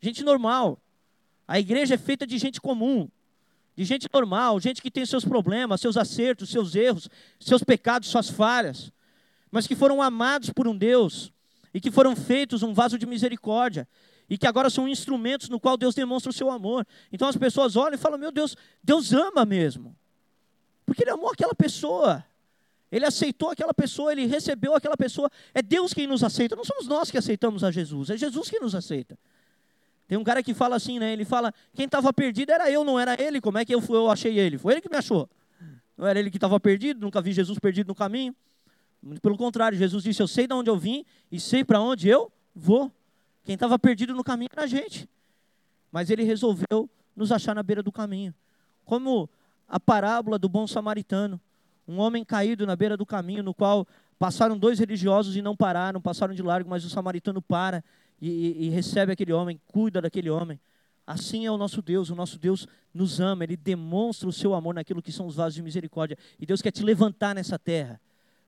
[0.00, 0.80] Gente normal.
[1.46, 3.08] A igreja é feita de gente comum
[3.80, 8.28] de gente normal, gente que tem seus problemas, seus acertos, seus erros, seus pecados, suas
[8.28, 8.92] falhas,
[9.50, 11.32] mas que foram amados por um Deus
[11.72, 13.88] e que foram feitos um vaso de misericórdia
[14.30, 16.86] e que agora são instrumentos no qual Deus demonstra o seu amor.
[17.12, 19.96] Então as pessoas olham e falam: Meu Deus, Deus ama mesmo,
[20.86, 22.24] porque Ele amou aquela pessoa.
[22.92, 25.30] Ele aceitou aquela pessoa, ele recebeu aquela pessoa.
[25.54, 28.60] É Deus quem nos aceita, não somos nós que aceitamos a Jesus, é Jesus quem
[28.60, 29.16] nos aceita.
[30.08, 31.12] Tem um cara que fala assim, né?
[31.12, 33.40] Ele fala: quem estava perdido era eu, não era ele.
[33.40, 34.58] Como é que eu, fui, eu achei ele?
[34.58, 35.28] Foi ele que me achou.
[35.96, 38.34] Não era ele que estava perdido, nunca vi Jesus perdido no caminho.
[39.22, 42.32] Pelo contrário, Jesus disse: Eu sei de onde eu vim e sei para onde eu
[42.52, 42.90] vou.
[43.50, 45.10] Quem estava perdido no caminho era a gente.
[45.90, 48.32] Mas ele resolveu nos achar na beira do caminho.
[48.84, 49.28] Como
[49.66, 51.40] a parábola do bom samaritano.
[51.88, 53.88] Um homem caído na beira do caminho, no qual
[54.20, 57.82] passaram dois religiosos e não pararam, passaram de largo, mas o samaritano para
[58.22, 60.60] e, e, recebe aquele homem, cuida daquele homem.
[61.04, 64.76] Assim é o nosso Deus, o nosso Deus nos ama, Ele demonstra o seu amor
[64.76, 66.16] naquilo que são os vasos de misericórdia.
[66.38, 68.00] E Deus quer te levantar nessa terra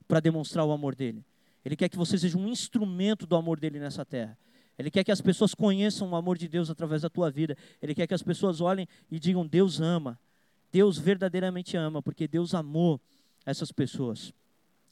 [0.07, 1.25] para demonstrar o amor dEle.
[1.65, 4.37] Ele quer que você seja um instrumento do amor dEle nessa terra.
[4.77, 7.55] Ele quer que as pessoas conheçam o amor de Deus através da tua vida.
[7.81, 10.19] Ele quer que as pessoas olhem e digam: Deus ama.
[10.71, 12.99] Deus verdadeiramente ama, porque Deus amou
[13.45, 14.33] essas pessoas.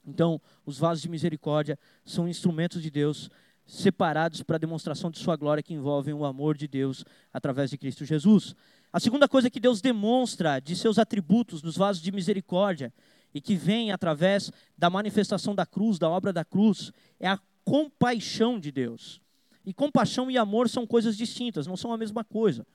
[0.05, 3.29] Então, os vasos de misericórdia são instrumentos de Deus
[3.65, 7.77] separados para a demonstração de sua glória que envolvem o amor de Deus através de
[7.77, 8.55] Cristo Jesus.
[8.91, 12.93] A segunda coisa que Deus demonstra de seus atributos nos vasos de misericórdia
[13.34, 18.59] e que vem através da manifestação da cruz, da obra da cruz, é a compaixão
[18.59, 19.20] de Deus.
[19.66, 22.66] E compaixão e amor são coisas distintas, não são a mesma coisa.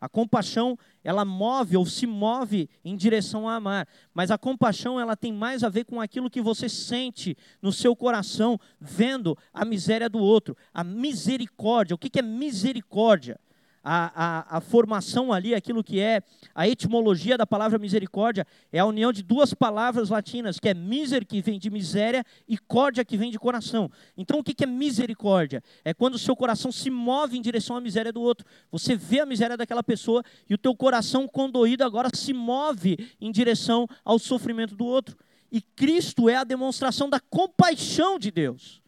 [0.00, 5.16] A compaixão, ela move ou se move em direção a amar, mas a compaixão ela
[5.16, 10.08] tem mais a ver com aquilo que você sente no seu coração vendo a miséria
[10.08, 10.56] do outro.
[10.72, 13.40] A misericórdia, o que é misericórdia?
[13.82, 16.22] A, a, a, formação ali, aquilo que é
[16.54, 21.26] a etimologia da palavra misericórdia, é a união de duas palavras latinas, que é miser,
[21.26, 23.90] que vem de miséria, e córdia, que vem de coração.
[24.16, 25.62] Então, o que é misericórdia?
[25.84, 28.46] É quando o seu coração se move em direção à miséria do outro.
[28.70, 33.30] Você vê a miséria daquela pessoa e o teu coração condoído agora se move em
[33.30, 35.16] direção ao sofrimento do outro.
[35.50, 38.82] E Cristo é a demonstração da compaixão de Deus.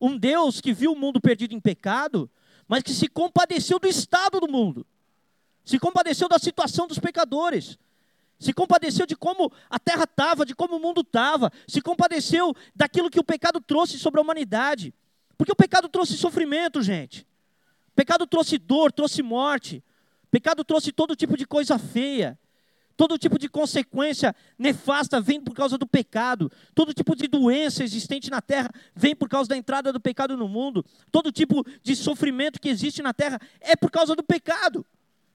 [0.00, 2.30] Um Deus que viu o mundo perdido em pecado,
[2.68, 4.86] mas que se compadeceu do estado do mundo,
[5.64, 7.78] se compadeceu da situação dos pecadores,
[8.38, 13.10] se compadeceu de como a terra estava, de como o mundo estava, se compadeceu daquilo
[13.10, 14.92] que o pecado trouxe sobre a humanidade.
[15.38, 17.26] Porque o pecado trouxe sofrimento, gente.
[17.88, 19.82] O pecado trouxe dor, trouxe morte.
[20.24, 22.38] O pecado trouxe todo tipo de coisa feia.
[22.96, 26.50] Todo tipo de consequência nefasta vem por causa do pecado.
[26.74, 30.48] Todo tipo de doença existente na terra vem por causa da entrada do pecado no
[30.48, 30.84] mundo.
[31.12, 34.84] Todo tipo de sofrimento que existe na terra é por causa do pecado.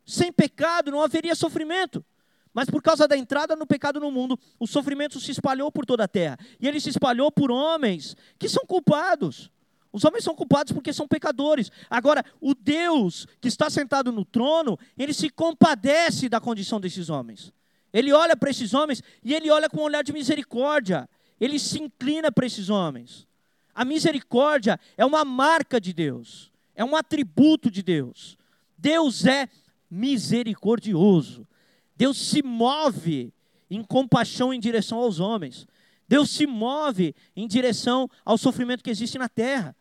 [0.03, 2.03] Sem pecado não haveria sofrimento.
[2.51, 6.03] Mas por causa da entrada no pecado no mundo, o sofrimento se espalhou por toda
[6.03, 6.39] a terra.
[6.59, 9.51] E ele se espalhou por homens que são culpados.
[9.93, 11.69] Os homens são culpados porque são pecadores.
[11.89, 17.51] Agora, o Deus que está sentado no trono, ele se compadece da condição desses homens.
[17.91, 21.09] Ele olha para esses homens e ele olha com um olhar de misericórdia.
[21.39, 23.27] Ele se inclina para esses homens.
[23.73, 28.37] A misericórdia é uma marca de Deus, é um atributo de Deus.
[28.77, 29.47] Deus é
[29.89, 31.47] misericordioso.
[31.95, 33.33] Deus se move
[33.69, 35.67] em compaixão em direção aos homens.
[36.07, 39.75] Deus se move em direção ao sofrimento que existe na terra.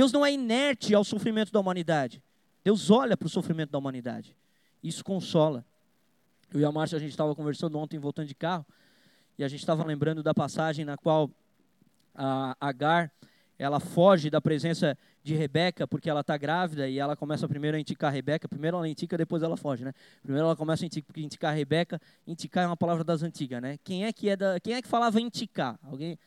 [0.00, 2.22] Deus não é inerte ao sofrimento da humanidade.
[2.64, 4.34] Deus olha para o sofrimento da humanidade.
[4.82, 5.62] Isso consola.
[6.50, 8.64] Eu e a Márcia, a gente estava conversando ontem, voltando de carro,
[9.36, 11.30] e a gente estava lembrando da passagem na qual
[12.14, 13.12] a Agar,
[13.58, 17.80] ela foge da presença de Rebeca, porque ela está grávida, e ela começa primeiro a
[17.80, 19.92] indicar a Rebeca, primeiro ela indica, depois ela foge, né?
[20.22, 23.76] Primeiro ela começa a indicar a Rebeca, indicar é uma palavra das antigas, né?
[23.84, 25.78] Quem é que, é da, quem é que falava indicar?
[25.82, 26.18] Alguém...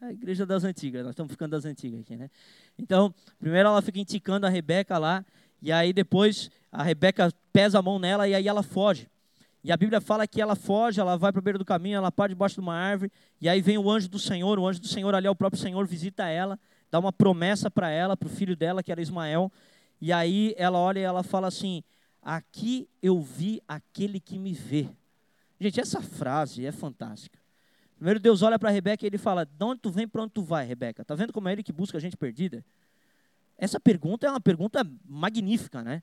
[0.00, 2.30] É a igreja das antigas, nós estamos ficando das antigas aqui, né?
[2.78, 5.24] Então, primeiro ela fica indicando a Rebeca lá,
[5.60, 9.08] e aí depois a Rebeca pesa a mão nela e aí ela foge.
[9.62, 12.10] E a Bíblia fala que ela foge, ela vai para o beiro do caminho, ela
[12.10, 14.88] para debaixo de uma árvore, e aí vem o anjo do Senhor, o anjo do
[14.88, 16.58] Senhor ali é o próprio Senhor, visita ela,
[16.90, 19.52] dá uma promessa para ela, para o filho dela, que era Ismael,
[20.00, 21.82] e aí ela olha e ela fala assim:
[22.22, 24.88] Aqui eu vi aquele que me vê.
[25.60, 27.39] Gente, essa frase é fantástica.
[28.00, 30.40] Primeiro Deus olha para Rebeca e ele fala: De onde tu vem, para onde tu
[30.40, 31.04] vai, Rebeca?
[31.04, 32.64] Tá vendo como é ele que busca a gente perdida?
[33.58, 36.02] Essa pergunta é uma pergunta magnífica, né?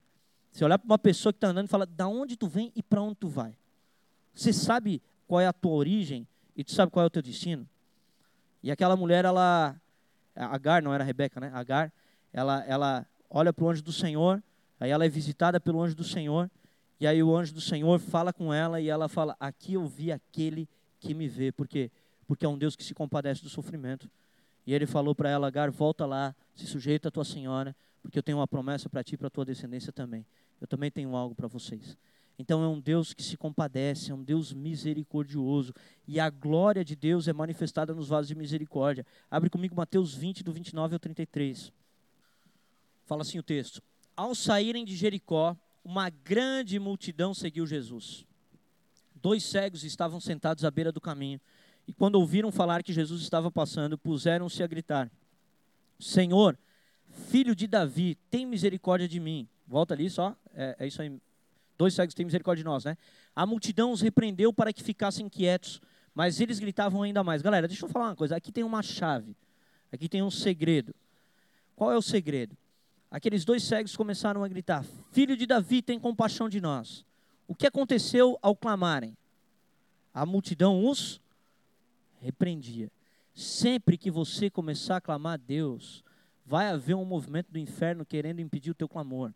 [0.52, 2.84] Você olhar para uma pessoa que está andando e fala: Da onde tu vem e
[2.84, 3.58] para onde tu vai?
[4.32, 7.68] Você sabe qual é a tua origem e tu sabe qual é o teu destino?
[8.62, 9.76] E aquela mulher, ela.
[10.36, 11.50] Agar, não era Rebeca, né?
[11.52, 11.92] Agar,
[12.32, 14.44] ela, ela olha para o anjo do Senhor,
[14.80, 16.48] aí ela é visitada pelo anjo do Senhor,
[17.00, 20.12] e aí o anjo do Senhor fala com ela e ela fala: Aqui eu vi
[20.12, 20.70] aquele
[21.08, 21.90] que me vê, porque
[22.28, 24.10] porque é um Deus que se compadece do sofrimento.
[24.66, 28.24] E ele falou para ela, Agar, volta lá, se sujeita à tua senhora, porque eu
[28.24, 30.26] tenho uma promessa para ti e para a tua descendência também.
[30.60, 31.98] Eu também tenho algo para vocês.
[32.38, 35.74] Então é um Deus que se compadece, é um Deus misericordioso.
[36.06, 39.06] E a glória de Deus é manifestada nos vasos de misericórdia.
[39.32, 41.72] Abre comigo Mateus 20, do 29 ao 33.
[43.06, 43.82] Fala assim o texto:
[44.16, 48.27] Ao saírem de Jericó, uma grande multidão seguiu Jesus
[49.22, 51.40] dois cegos estavam sentados à beira do caminho.
[51.88, 55.10] E quando ouviram falar que Jesus estava passando, puseram-se a gritar:
[56.00, 56.58] Senhor,
[57.10, 59.48] filho de Davi, tem misericórdia de mim.
[59.68, 61.12] Volta ali só, é, é isso aí.
[61.78, 62.98] Dois cegos têm misericórdia de nós, né?
[63.36, 65.80] A multidão os repreendeu para que ficassem quietos,
[66.14, 67.42] mas eles gritavam ainda mais.
[67.42, 68.36] Galera, deixa eu falar uma coisa.
[68.36, 69.36] Aqui tem uma chave,
[69.92, 70.94] aqui tem um segredo.
[71.76, 72.58] Qual é o segredo?
[73.10, 77.06] Aqueles dois cegos começaram a gritar: Filho de Davi, tem compaixão de nós.
[77.48, 79.16] O que aconteceu ao clamarem?
[80.14, 81.22] A multidão os
[82.20, 82.92] repreendia.
[83.34, 86.04] Sempre que você começar a clamar a Deus,
[86.46, 89.32] vai haver um movimento do inferno querendo impedir o teu clamor,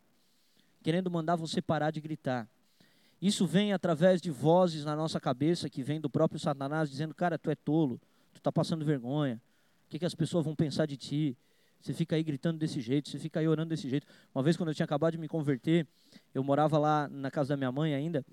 [0.83, 2.49] querendo mandar você parar de gritar.
[3.21, 7.37] Isso vem através de vozes na nossa cabeça que vem do próprio Satanás dizendo: "Cara,
[7.37, 8.01] tu é tolo,
[8.33, 9.39] tu está passando vergonha.
[9.85, 11.37] O que, que as pessoas vão pensar de ti?
[11.81, 14.05] Você fica aí gritando desse jeito, você fica aí orando desse jeito.
[14.33, 15.87] Uma vez, quando eu tinha acabado de me converter,
[16.33, 18.23] eu morava lá na casa da minha mãe ainda,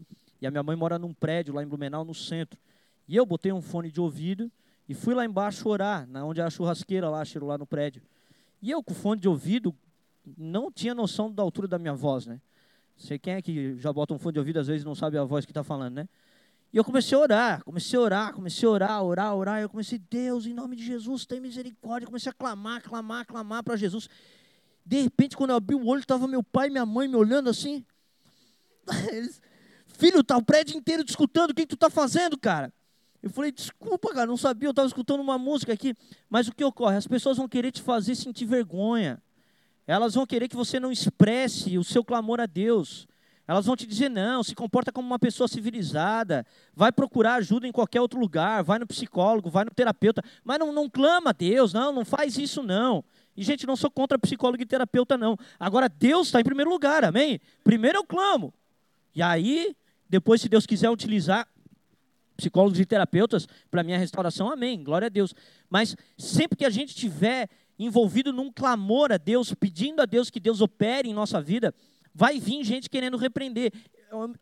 [0.41, 2.61] e a minha mãe mora num prédio lá em Blumenau, no centro.
[3.09, 4.51] E eu botei um fone de ouvido
[4.89, 8.03] e fui lá embaixo orar, na onde é a churrasqueira lá, cheiro lá no prédio.
[8.61, 9.75] E eu com fone de ouvido
[10.37, 12.41] não tinha noção da altura da minha voz, né?
[12.97, 15.25] Você quem é que já bota um fone de ouvido às vezes não sabe a
[15.25, 16.09] voz que está falando, né?
[16.73, 19.61] E eu comecei a orar, comecei a orar, comecei a orar, orar, orar.
[19.61, 22.07] Eu comecei, Deus, em nome de Jesus, tem misericórdia.
[22.07, 24.09] Comecei a clamar, clamar, clamar para Jesus.
[24.85, 27.49] De repente, quando eu abri o olho, estava meu pai e minha mãe me olhando
[27.49, 27.85] assim.
[29.11, 29.41] Eles,
[29.99, 32.73] Filho, tá o prédio inteiro te escutando, o que, que tu tá fazendo, cara?
[33.21, 35.93] Eu falei, desculpa, cara, não sabia, eu estava escutando uma música aqui.
[36.31, 36.97] Mas o que ocorre?
[36.97, 39.21] As pessoas vão querer te fazer sentir vergonha.
[39.89, 43.09] Elas vão querer que você não expresse o seu clamor a Deus.
[43.49, 46.45] Elas vão te dizer, não, se comporta como uma pessoa civilizada,
[46.77, 50.71] vai procurar ajuda em qualquer outro lugar, vai no psicólogo, vai no terapeuta, mas não,
[50.71, 53.03] não clama a Deus, não, não faz isso não.
[53.35, 55.35] E, gente, não sou contra psicólogo e terapeuta, não.
[55.59, 57.41] Agora, Deus está em primeiro lugar, amém?
[57.65, 58.53] Primeiro eu clamo.
[59.15, 59.75] E aí,
[60.11, 61.49] depois, se Deus quiser utilizar
[62.37, 65.35] psicólogos e terapeutas para minha restauração, amém, glória a Deus.
[65.71, 70.39] Mas sempre que a gente tiver envolvido num clamor a Deus, pedindo a Deus que
[70.39, 71.73] Deus opere em nossa vida,
[72.19, 73.73] vai vir gente querendo repreender.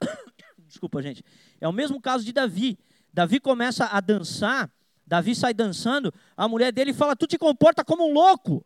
[0.67, 1.23] Desculpa, gente.
[1.61, 2.79] É o mesmo caso de Davi.
[3.13, 4.71] Davi começa a dançar,
[5.07, 8.65] Davi sai dançando, a mulher dele fala: Tu te comporta como um louco.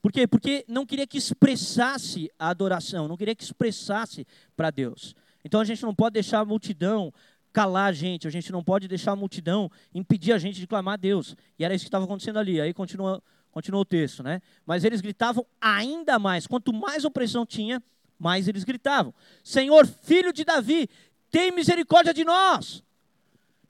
[0.00, 0.26] Por quê?
[0.26, 4.26] Porque não queria que expressasse a adoração, não queria que expressasse
[4.56, 5.14] para Deus.
[5.44, 7.12] Então a gente não pode deixar a multidão
[7.52, 10.94] calar a gente, a gente não pode deixar a multidão impedir a gente de clamar
[10.94, 11.36] a Deus.
[11.58, 12.58] E era isso que estava acontecendo ali.
[12.58, 14.40] Aí continua, continua o texto, né?
[14.64, 16.46] Mas eles gritavam ainda mais.
[16.46, 17.82] Quanto mais opressão tinha,
[18.18, 20.88] mais eles gritavam: Senhor, filho de Davi,
[21.30, 22.82] tem misericórdia de nós.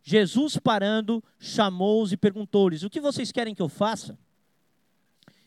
[0.02, 4.18] Jesus, parando, chamou-os e perguntou-lhes: O que vocês querem que eu faça?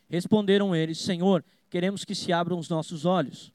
[0.09, 3.51] Responderam eles: Senhor, queremos que se abram os nossos olhos.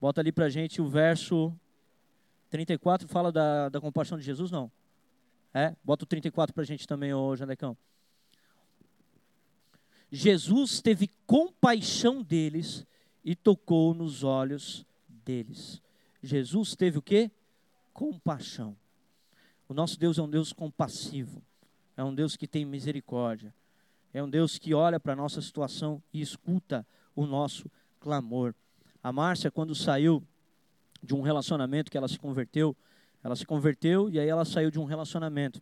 [0.00, 1.52] Bota ali para gente o verso
[2.50, 4.50] 34, fala da, da compaixão de Jesus?
[4.50, 4.70] Não.
[5.52, 5.74] É?
[5.82, 7.76] Bota o 34 para gente também, ô Jandecão.
[10.10, 12.86] Jesus teve compaixão deles
[13.24, 15.82] e tocou nos olhos deles.
[16.22, 17.30] Jesus teve o quê?
[17.92, 18.76] Compaixão.
[19.68, 21.42] O nosso Deus é um Deus compassivo.
[21.96, 23.52] É um Deus que tem misericórdia.
[24.12, 28.54] É um Deus que olha para a nossa situação e escuta o nosso clamor.
[29.02, 30.22] A Márcia, quando saiu
[31.02, 32.76] de um relacionamento que ela se converteu,
[33.22, 35.60] ela se converteu e aí ela saiu de um relacionamento.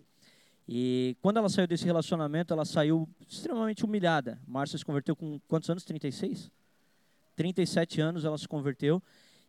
[0.66, 4.40] E quando ela saiu desse relacionamento, ela saiu extremamente humilhada.
[4.46, 5.84] Márcia se converteu com quantos anos?
[5.84, 6.50] 36?
[7.36, 9.02] 37 anos ela se converteu.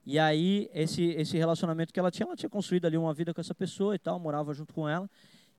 [0.05, 3.41] E aí, esse, esse relacionamento que ela tinha, ela tinha construído ali uma vida com
[3.41, 5.09] essa pessoa e tal, morava junto com ela.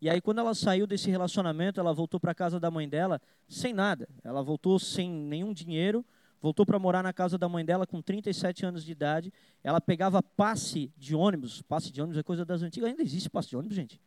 [0.00, 3.20] E aí, quando ela saiu desse relacionamento, ela voltou para a casa da mãe dela
[3.48, 4.08] sem nada.
[4.22, 6.04] Ela voltou sem nenhum dinheiro,
[6.40, 9.32] voltou para morar na casa da mãe dela com 37 anos de idade.
[9.64, 11.62] Ela pegava passe de ônibus.
[11.62, 12.90] Passe de ônibus é coisa das antigas.
[12.90, 13.98] Ainda existe passe de ônibus, gente?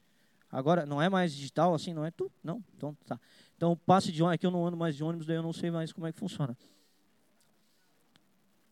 [0.51, 2.31] Agora, não é mais digital assim, não é tu?
[2.43, 2.63] Não?
[2.75, 3.19] Então, tá.
[3.55, 5.69] Então, passe de ônibus, aqui eu não ando mais de ônibus, daí eu não sei
[5.69, 6.57] mais como é que funciona.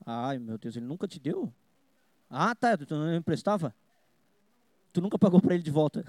[0.05, 1.53] Ai, meu Deus, ele nunca te deu?
[2.29, 3.75] Ah, tá, tu não emprestava?
[4.93, 6.05] Tu nunca pagou para ele de volta.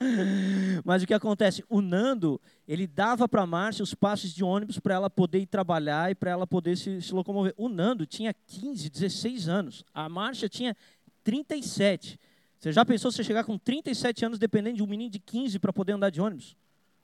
[0.84, 1.62] Mas o que acontece?
[1.68, 5.46] O Nando, ele dava para a Márcia os passes de ônibus para ela poder ir
[5.46, 7.52] trabalhar e para ela poder se, se, locomover.
[7.56, 9.84] O Nando tinha 15, 16 anos.
[9.92, 10.74] A Márcia tinha
[11.22, 12.18] 37.
[12.60, 15.72] Você já pensou você chegar com 37 anos dependendo de um menino de 15 para
[15.72, 16.56] poder andar de ônibus?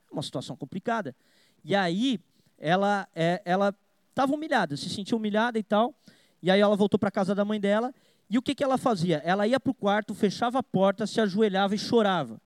[0.08, 1.16] É uma situação complicada.
[1.64, 2.20] E aí,
[2.58, 3.74] ela é, ela
[4.10, 5.94] estava humilhada, se sentia humilhada e tal.
[6.42, 7.92] E aí ela voltou para casa da mãe dela.
[8.28, 9.22] E o que, que ela fazia?
[9.24, 12.40] Ela ia para o quarto, fechava a porta, se ajoelhava e chorava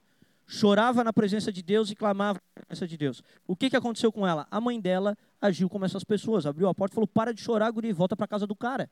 [0.51, 3.23] chorava na presença de Deus e clamava na presença de Deus.
[3.47, 4.49] O que, que aconteceu com ela?
[4.51, 7.71] A mãe dela agiu como essas pessoas, abriu a porta e falou: para de chorar,
[7.71, 8.91] guri, volta para casa do cara.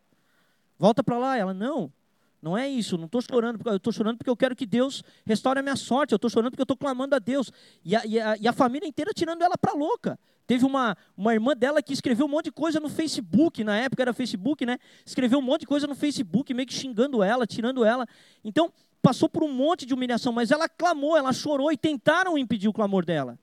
[0.78, 1.36] Volta para lá.
[1.36, 1.92] Ela, não,
[2.40, 5.58] não é isso, não estou chorando, eu estou chorando porque eu quero que Deus restaure
[5.58, 7.50] a minha sorte, eu estou chorando porque eu estou clamando a Deus.
[7.84, 10.18] E a, e, a, e a, família inteira tirando ela para louca.
[10.46, 14.02] Teve uma, uma irmã dela que escreveu um monte de coisa no Facebook, na época
[14.02, 14.78] era Facebook, né?
[15.04, 18.06] Escreveu um monte de coisa no Facebook, meio que xingando ela, tirando ela.
[18.44, 18.72] Então,
[19.02, 22.72] passou por um monte de humilhação, mas ela clamou, ela chorou e tentaram impedir o
[22.72, 23.38] clamor dela.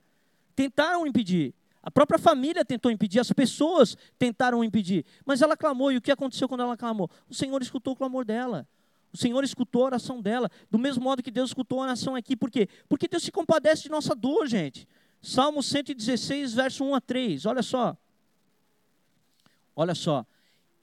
[0.56, 1.54] Tentaram impedir.
[1.84, 5.92] A própria família tentou impedir, as pessoas tentaram impedir, mas ela clamou.
[5.92, 7.08] E o que aconteceu quando ela clamou?
[7.30, 8.68] O Senhor escutou o clamor dela.
[9.16, 12.36] O Senhor escutou a oração dela, do mesmo modo que Deus escutou a oração aqui.
[12.36, 12.68] Por quê?
[12.90, 14.86] Porque Deus se compadece de nossa dor, gente.
[15.22, 17.46] Salmo 116, verso 1 a 3.
[17.46, 17.96] Olha só.
[19.74, 20.26] Olha só.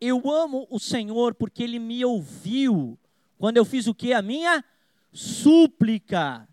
[0.00, 2.98] Eu amo o Senhor porque ele me ouviu
[3.36, 4.14] quando eu fiz o que?
[4.14, 4.64] A minha
[5.12, 6.48] súplica.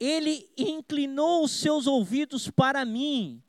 [0.00, 3.42] Ele inclinou os seus ouvidos para mim.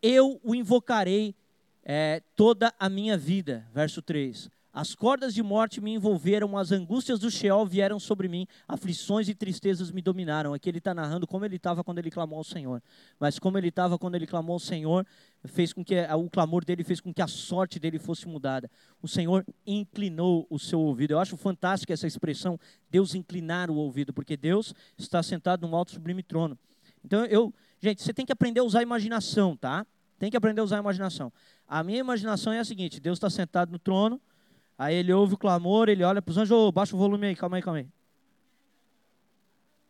[0.00, 1.34] Eu o invocarei
[1.82, 3.68] é, toda a minha vida.
[3.74, 4.53] Verso 3.
[4.74, 9.34] As cordas de morte me envolveram, as angústias do Sheol vieram sobre mim, aflições e
[9.34, 10.52] tristezas me dominaram.
[10.52, 12.82] Aqui ele está narrando como ele estava quando ele clamou ao Senhor.
[13.20, 15.06] Mas como ele estava quando ele clamou ao Senhor,
[15.44, 18.68] fez com que o clamor dele fez com que a sorte dele fosse mudada.
[19.00, 21.12] O Senhor inclinou o seu ouvido.
[21.12, 22.58] Eu acho fantástica essa expressão,
[22.90, 26.58] Deus inclinar o ouvido, porque Deus está sentado num alto sublime trono.
[27.04, 29.86] Então eu, gente, você tem que aprender a usar a imaginação, tá?
[30.18, 31.32] Tem que aprender a usar a imaginação.
[31.68, 34.20] A minha imaginação é a seguinte: Deus está sentado no trono,
[34.78, 37.36] aí ele ouve o clamor, ele olha para os anjos, oh, baixa o volume aí,
[37.36, 37.88] calma aí, calma aí.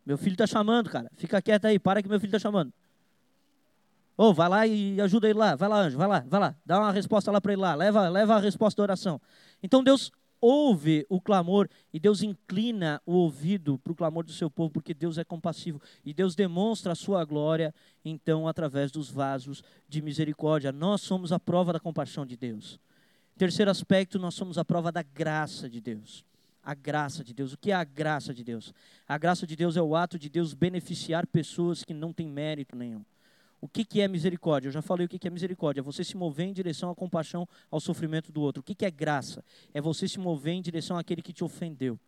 [0.05, 1.11] Meu filho está chamando, cara.
[1.16, 2.72] Fica quieto aí, para que meu filho está chamando.
[4.16, 5.57] Ô, oh, vai lá e ajuda ele lá.
[5.57, 6.55] Vai lá, anjo, vai lá, vai lá.
[6.64, 7.74] Dá uma resposta lá para ele lá.
[7.74, 9.20] Leva, leva a resposta da oração.
[9.62, 14.51] Então Deus ouve o clamor e Deus inclina o ouvido para o clamor do seu
[14.51, 15.80] povo, porque Deus é compassivo.
[16.05, 17.74] E Deus demonstra a sua glória,
[18.05, 20.70] então, através dos vasos de misericórdia.
[20.70, 22.78] Nós somos a prova da compaixão de Deus.
[23.37, 26.24] Terceiro aspecto, nós somos a prova da graça de Deus
[26.64, 27.53] a graça de Deus.
[27.53, 28.72] O que é a graça de Deus?
[29.07, 32.74] A graça de Deus é o ato de Deus beneficiar pessoas que não têm mérito
[32.74, 33.05] nenhum.
[33.61, 34.68] O que, que é misericórdia?
[34.68, 35.80] Eu já falei o que, que é misericórdia.
[35.80, 38.61] É você se mover em direção à compaixão, ao sofrimento do outro.
[38.61, 39.45] O que, que é graça?
[39.72, 41.99] É você se mover em direção àquele que te ofendeu.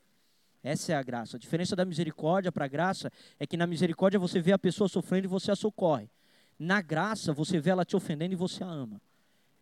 [0.62, 1.36] Essa é a graça.
[1.36, 4.88] A diferença da misericórdia para a graça é que na misericórdia você vê a pessoa
[4.88, 6.10] sofrendo e você a socorre.
[6.58, 9.00] Na graça, você vê ela te ofendendo e você a ama.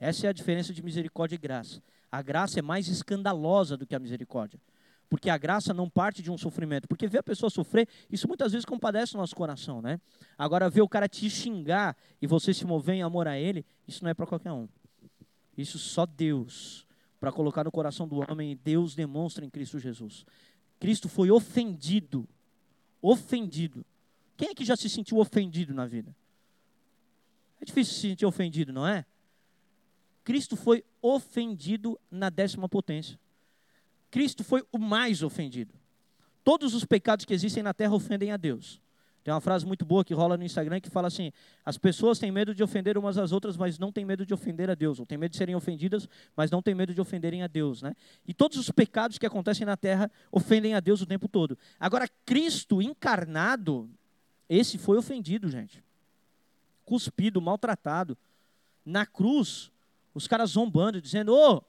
[0.05, 1.83] Essa é a diferença de misericórdia e graça.
[2.13, 4.61] A graça é mais escandalosa do que a misericórdia.
[5.09, 6.87] Porque a graça não parte de um sofrimento.
[6.87, 9.99] Porque ver a pessoa sofrer, isso muitas vezes compadece o nosso coração, né?
[10.37, 14.05] Agora, ver o cara te xingar e você se mover em amor a ele, isso
[14.05, 14.69] não é para qualquer um.
[15.57, 16.87] Isso só Deus,
[17.19, 20.27] para colocar no coração do homem, Deus demonstra em Cristo Jesus.
[20.79, 22.29] Cristo foi ofendido.
[23.01, 23.87] Ofendido.
[24.37, 26.15] Quem é que já se sentiu ofendido na vida?
[27.59, 29.07] É difícil se sentir ofendido, não é?
[30.25, 33.19] Cristo foi ofendido na décima potência.
[34.11, 35.75] Cristo foi o mais ofendido.
[36.43, 38.81] Todos os pecados que existem na terra ofendem a Deus.
[39.25, 41.33] Tem uma frase muito boa que rola no Instagram que fala assim:
[41.65, 44.69] as pessoas têm medo de ofender umas às outras, mas não têm medo de ofender
[44.69, 45.01] a Deus.
[45.01, 46.07] Ou têm medo de serem ofendidas,
[46.37, 47.81] mas não têm medo de ofenderem a Deus.
[47.81, 47.97] Né?
[48.29, 51.57] E todos os pecados que acontecem na terra ofendem a Deus o tempo todo.
[51.81, 53.89] Agora, Cristo encarnado,
[54.47, 55.83] esse foi ofendido, gente.
[56.85, 58.19] Cuspido, maltratado.
[58.85, 59.73] Na cruz,
[60.15, 61.63] os caras zombando, dizendo: Ô, oh,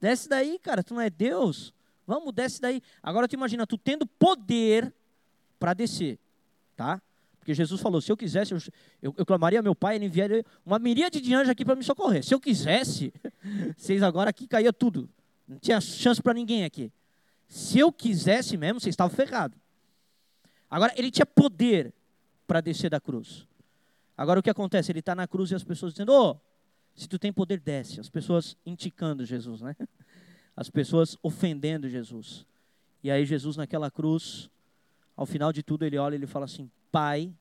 [0.00, 1.72] Desce daí, cara, tu não é Deus.
[2.06, 2.82] Vamos, desce daí.
[3.02, 4.92] Agora tu imagina, tu tendo poder
[5.58, 6.18] para descer,
[6.76, 7.02] tá?
[7.38, 8.58] Porque Jesus falou, se eu quisesse, eu,
[9.02, 11.82] eu, eu clamaria ao meu pai, ele enviaria uma miríade de anjos aqui para me
[11.82, 12.24] socorrer.
[12.24, 13.12] Se eu quisesse,
[13.76, 15.08] vocês agora aqui caía tudo.
[15.46, 16.92] Não tinha chance para ninguém aqui.
[17.48, 19.58] Se eu quisesse mesmo, vocês estavam ferrados.
[20.70, 21.92] Agora, ele tinha poder
[22.46, 23.46] para descer da cruz.
[24.16, 24.92] Agora, o que acontece?
[24.92, 26.36] Ele está na cruz e as pessoas dizendo, ô, oh,
[26.98, 28.00] se tu tem poder, desce.
[28.00, 29.76] As pessoas indicando Jesus, né?
[30.56, 32.44] As pessoas ofendendo Jesus.
[33.04, 34.50] E aí Jesus naquela cruz,
[35.16, 37.32] ao final de tudo, ele olha e ele fala assim: Pai,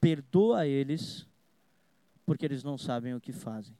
[0.00, 1.26] perdoa eles,
[2.24, 3.76] porque eles não sabem o que fazem.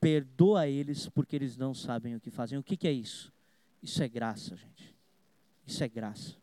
[0.00, 2.58] Perdoa eles, porque eles não sabem o que fazem.
[2.58, 3.30] O que, que é isso?
[3.82, 4.94] Isso é graça, gente.
[5.66, 6.34] Isso é graça.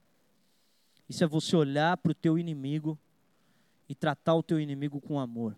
[1.09, 2.99] Isso é você olhar para o teu inimigo
[3.89, 5.57] e tratar o teu inimigo com amor.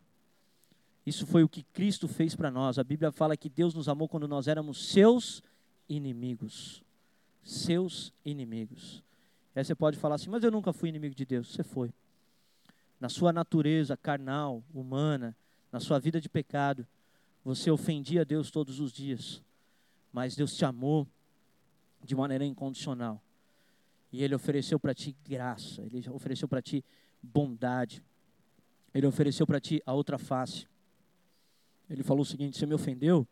[1.06, 2.80] Isso foi o que Cristo fez para nós.
[2.80, 5.44] A Bíblia fala que Deus nos amou quando nós éramos seus
[5.88, 6.84] inimigos.
[7.44, 9.04] Seus inimigos.
[9.56, 11.54] Aí você pode falar assim, mas eu nunca fui inimigo de Deus.
[11.54, 11.94] Você foi.
[13.00, 15.36] Na sua natureza carnal, humana,
[15.72, 16.86] na sua vida de pecado,
[17.44, 19.42] você ofendia Deus todos os dias.
[20.12, 21.08] Mas Deus te amou
[22.04, 23.22] de maneira incondicional.
[24.12, 26.84] E Ele ofereceu para ti graça, Ele ofereceu para ti
[27.22, 28.02] bondade,
[28.94, 30.68] Ele ofereceu para ti a outra face.
[31.90, 33.28] Ele falou o seguinte: Você me ofendeu?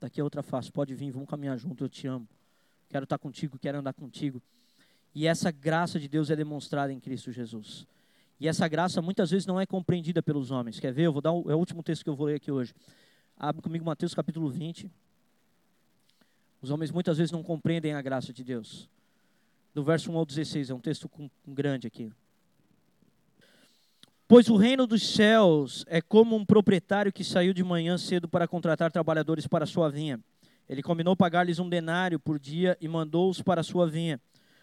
[0.00, 2.28] Daqui a outra face, pode vir, vamos caminhar junto, eu te amo.
[2.88, 4.42] Quero estar contigo, quero andar contigo.
[5.14, 7.86] E essa graça de Deus é demonstrada em Cristo Jesus.
[8.38, 10.78] E essa graça muitas vezes não é compreendida pelos homens.
[10.80, 11.04] Quer ver?
[11.04, 12.74] Eu vou dar o, é o último texto que eu vou ler aqui hoje.
[13.36, 14.90] Abre comigo Mateus capítulo 20.
[16.60, 18.88] Os homens muitas vezes não compreendem a graça de Deus.
[19.72, 22.12] Do verso 1 ao 16, é um texto com, com grande aqui.
[24.26, 28.48] Pois o reino dos céus é como um proprietário que saiu de manhã cedo para
[28.48, 30.18] contratar trabalhadores para sua vinha.
[30.66, 34.18] Ele combinou pagar-lhes um denário por dia e mandou-os para sua vinha.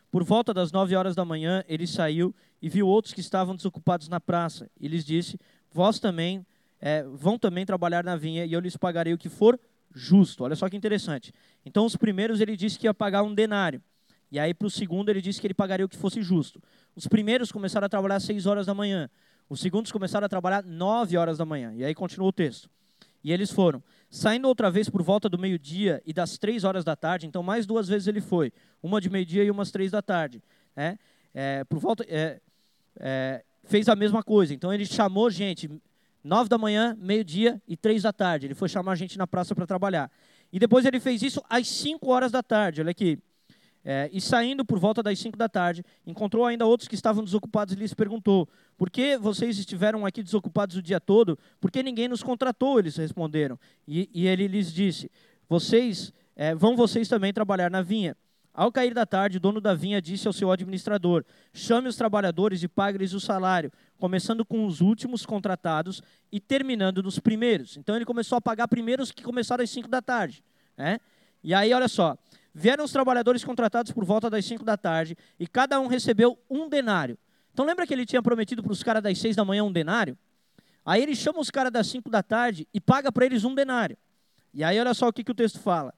[0.09, 4.09] Por volta das nove horas da manhã, ele saiu e viu outros que estavam desocupados
[4.09, 4.67] na praça.
[4.79, 5.39] E lhes disse:
[5.71, 6.43] Vós também
[6.79, 9.59] é, vão também trabalhar na vinha e eu lhes pagarei o que for
[9.93, 10.43] justo.
[10.43, 11.31] Olha só que interessante.
[11.63, 13.79] Então, os primeiros ele disse que ia pagar um denário.
[14.31, 16.61] E aí, para o segundo, ele disse que ele pagaria o que fosse justo.
[16.95, 19.09] Os primeiros começaram a trabalhar às seis horas da manhã.
[19.51, 21.73] Os segundos começaram a trabalhar nove horas da manhã.
[21.75, 22.69] E aí continua o texto.
[23.21, 23.83] E eles foram.
[24.09, 27.65] Saindo outra vez por volta do meio-dia e das três horas da tarde, então mais
[27.65, 28.53] duas vezes ele foi.
[28.81, 30.41] Uma de meio-dia e umas três da tarde.
[30.73, 30.97] Né?
[31.33, 32.39] É, por volta, é,
[32.97, 34.53] é, fez a mesma coisa.
[34.53, 35.69] Então ele chamou gente,
[36.23, 38.47] nove da manhã, meio-dia e três da tarde.
[38.47, 40.09] Ele foi chamar gente na praça para trabalhar.
[40.49, 42.79] E depois ele fez isso às cinco horas da tarde.
[42.79, 43.19] Olha aqui.
[43.83, 47.73] É, e saindo por volta das cinco da tarde, encontrou ainda outros que estavam desocupados
[47.73, 51.37] e lhes perguntou: Por que vocês estiveram aqui desocupados o dia todo?
[51.59, 52.77] Por que ninguém nos contratou?
[52.77, 53.59] Eles responderam.
[53.87, 55.09] E, e ele lhes disse:
[55.49, 58.15] Vocês é, vão vocês também trabalhar na vinha.
[58.53, 61.23] Ao cair da tarde, o dono da vinha disse ao seu administrador:
[61.53, 66.01] Chame os trabalhadores e pague-lhes o salário, começando com os últimos contratados
[66.31, 67.77] e terminando nos primeiros.
[67.77, 70.43] Então ele começou a pagar primeiro os que começaram às 5 da tarde.
[70.77, 70.99] Né?
[71.43, 72.17] E aí, olha só:
[72.53, 76.67] vieram os trabalhadores contratados por volta das 5 da tarde e cada um recebeu um
[76.69, 77.17] denário.
[77.53, 80.17] Então lembra que ele tinha prometido para os caras das 6 da manhã um denário?
[80.85, 83.97] Aí ele chama os caras das 5 da tarde e paga para eles um denário.
[84.53, 85.93] E aí, olha só o que, que o texto fala.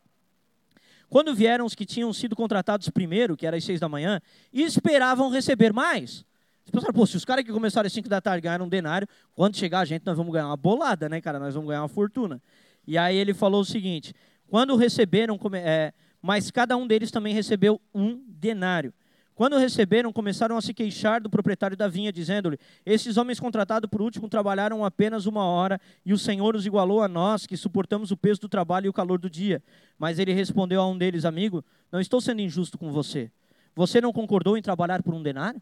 [1.09, 4.63] Quando vieram os que tinham sido contratados primeiro, que era às seis da manhã, e
[4.63, 6.25] esperavam receber mais.
[6.63, 9.07] Vocês pensaram, pô, se os caras que começaram às cinco da tarde ganharam um denário,
[9.35, 11.39] quando chegar a gente, nós vamos ganhar uma bolada, né, cara?
[11.39, 12.41] Nós vamos ganhar uma fortuna.
[12.87, 14.13] E aí ele falou o seguinte:
[14.47, 15.93] quando receberam, é,
[16.23, 18.93] mas cada um deles também recebeu um denário.
[19.35, 24.01] Quando receberam, começaram a se queixar do proprietário da vinha, dizendo-lhe: Esses homens contratados por
[24.01, 28.15] último trabalharam apenas uma hora, e o Senhor os igualou a nós, que suportamos o
[28.15, 29.61] peso do trabalho e o calor do dia.
[29.99, 33.29] Mas ele respondeu a um deles: Amigo, não estou sendo injusto com você.
[33.75, 35.61] Você não concordou em trabalhar por um denário?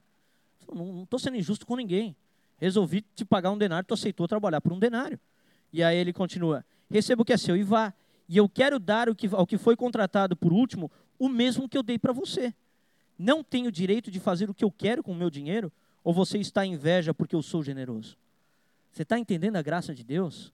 [0.72, 2.16] Não estou sendo injusto com ninguém.
[2.58, 5.20] Resolvi te pagar um denário, tu aceitou trabalhar por um denário.
[5.74, 7.94] E aí ele continua: Receba o que é seu e vá.
[8.32, 11.78] E eu quero dar ao que, ao que foi contratado por último o mesmo que
[11.78, 12.54] eu dei para você
[13.20, 15.70] não tenho direito de fazer o que eu quero com o meu dinheiro?
[16.02, 18.18] Ou você está em inveja porque eu sou generoso?
[18.90, 20.54] Você está entendendo a graça de Deus?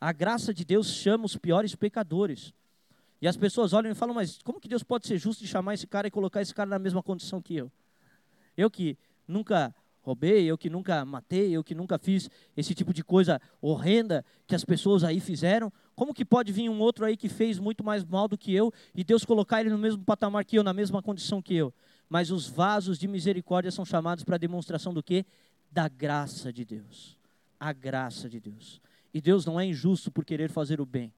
[0.00, 2.54] A graça de Deus chama os piores pecadores.
[3.20, 5.74] E as pessoas olham e falam, mas como que Deus pode ser justo de chamar
[5.74, 7.72] esse cara e colocar esse cara na mesma condição que eu?
[8.56, 8.96] Eu que
[9.26, 14.24] nunca roubei, eu que nunca matei, eu que nunca fiz esse tipo de coisa horrenda
[14.46, 17.84] que as pessoas aí fizeram, como que pode vir um outro aí que fez muito
[17.84, 20.72] mais mal do que eu e Deus colocar ele no mesmo patamar que eu, na
[20.72, 21.72] mesma condição que eu?
[22.10, 25.24] mas os vasos de misericórdia são chamados para demonstração do que?
[25.70, 27.16] Da graça de Deus.
[27.58, 28.82] A graça de Deus.
[29.14, 31.12] E Deus não é injusto por querer fazer o bem.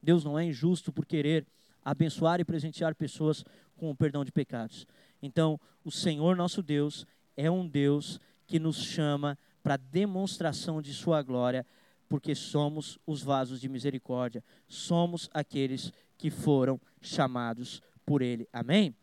[0.00, 1.44] Deus não é injusto por querer
[1.84, 3.44] abençoar e presentear pessoas
[3.76, 4.86] com o perdão de pecados.
[5.20, 7.04] Então, o Senhor nosso Deus
[7.36, 11.66] é um Deus que nos chama para demonstração de sua glória,
[12.08, 18.48] porque somos os vasos de misericórdia, somos aqueles que foram chamados por ele.
[18.52, 18.94] Amém?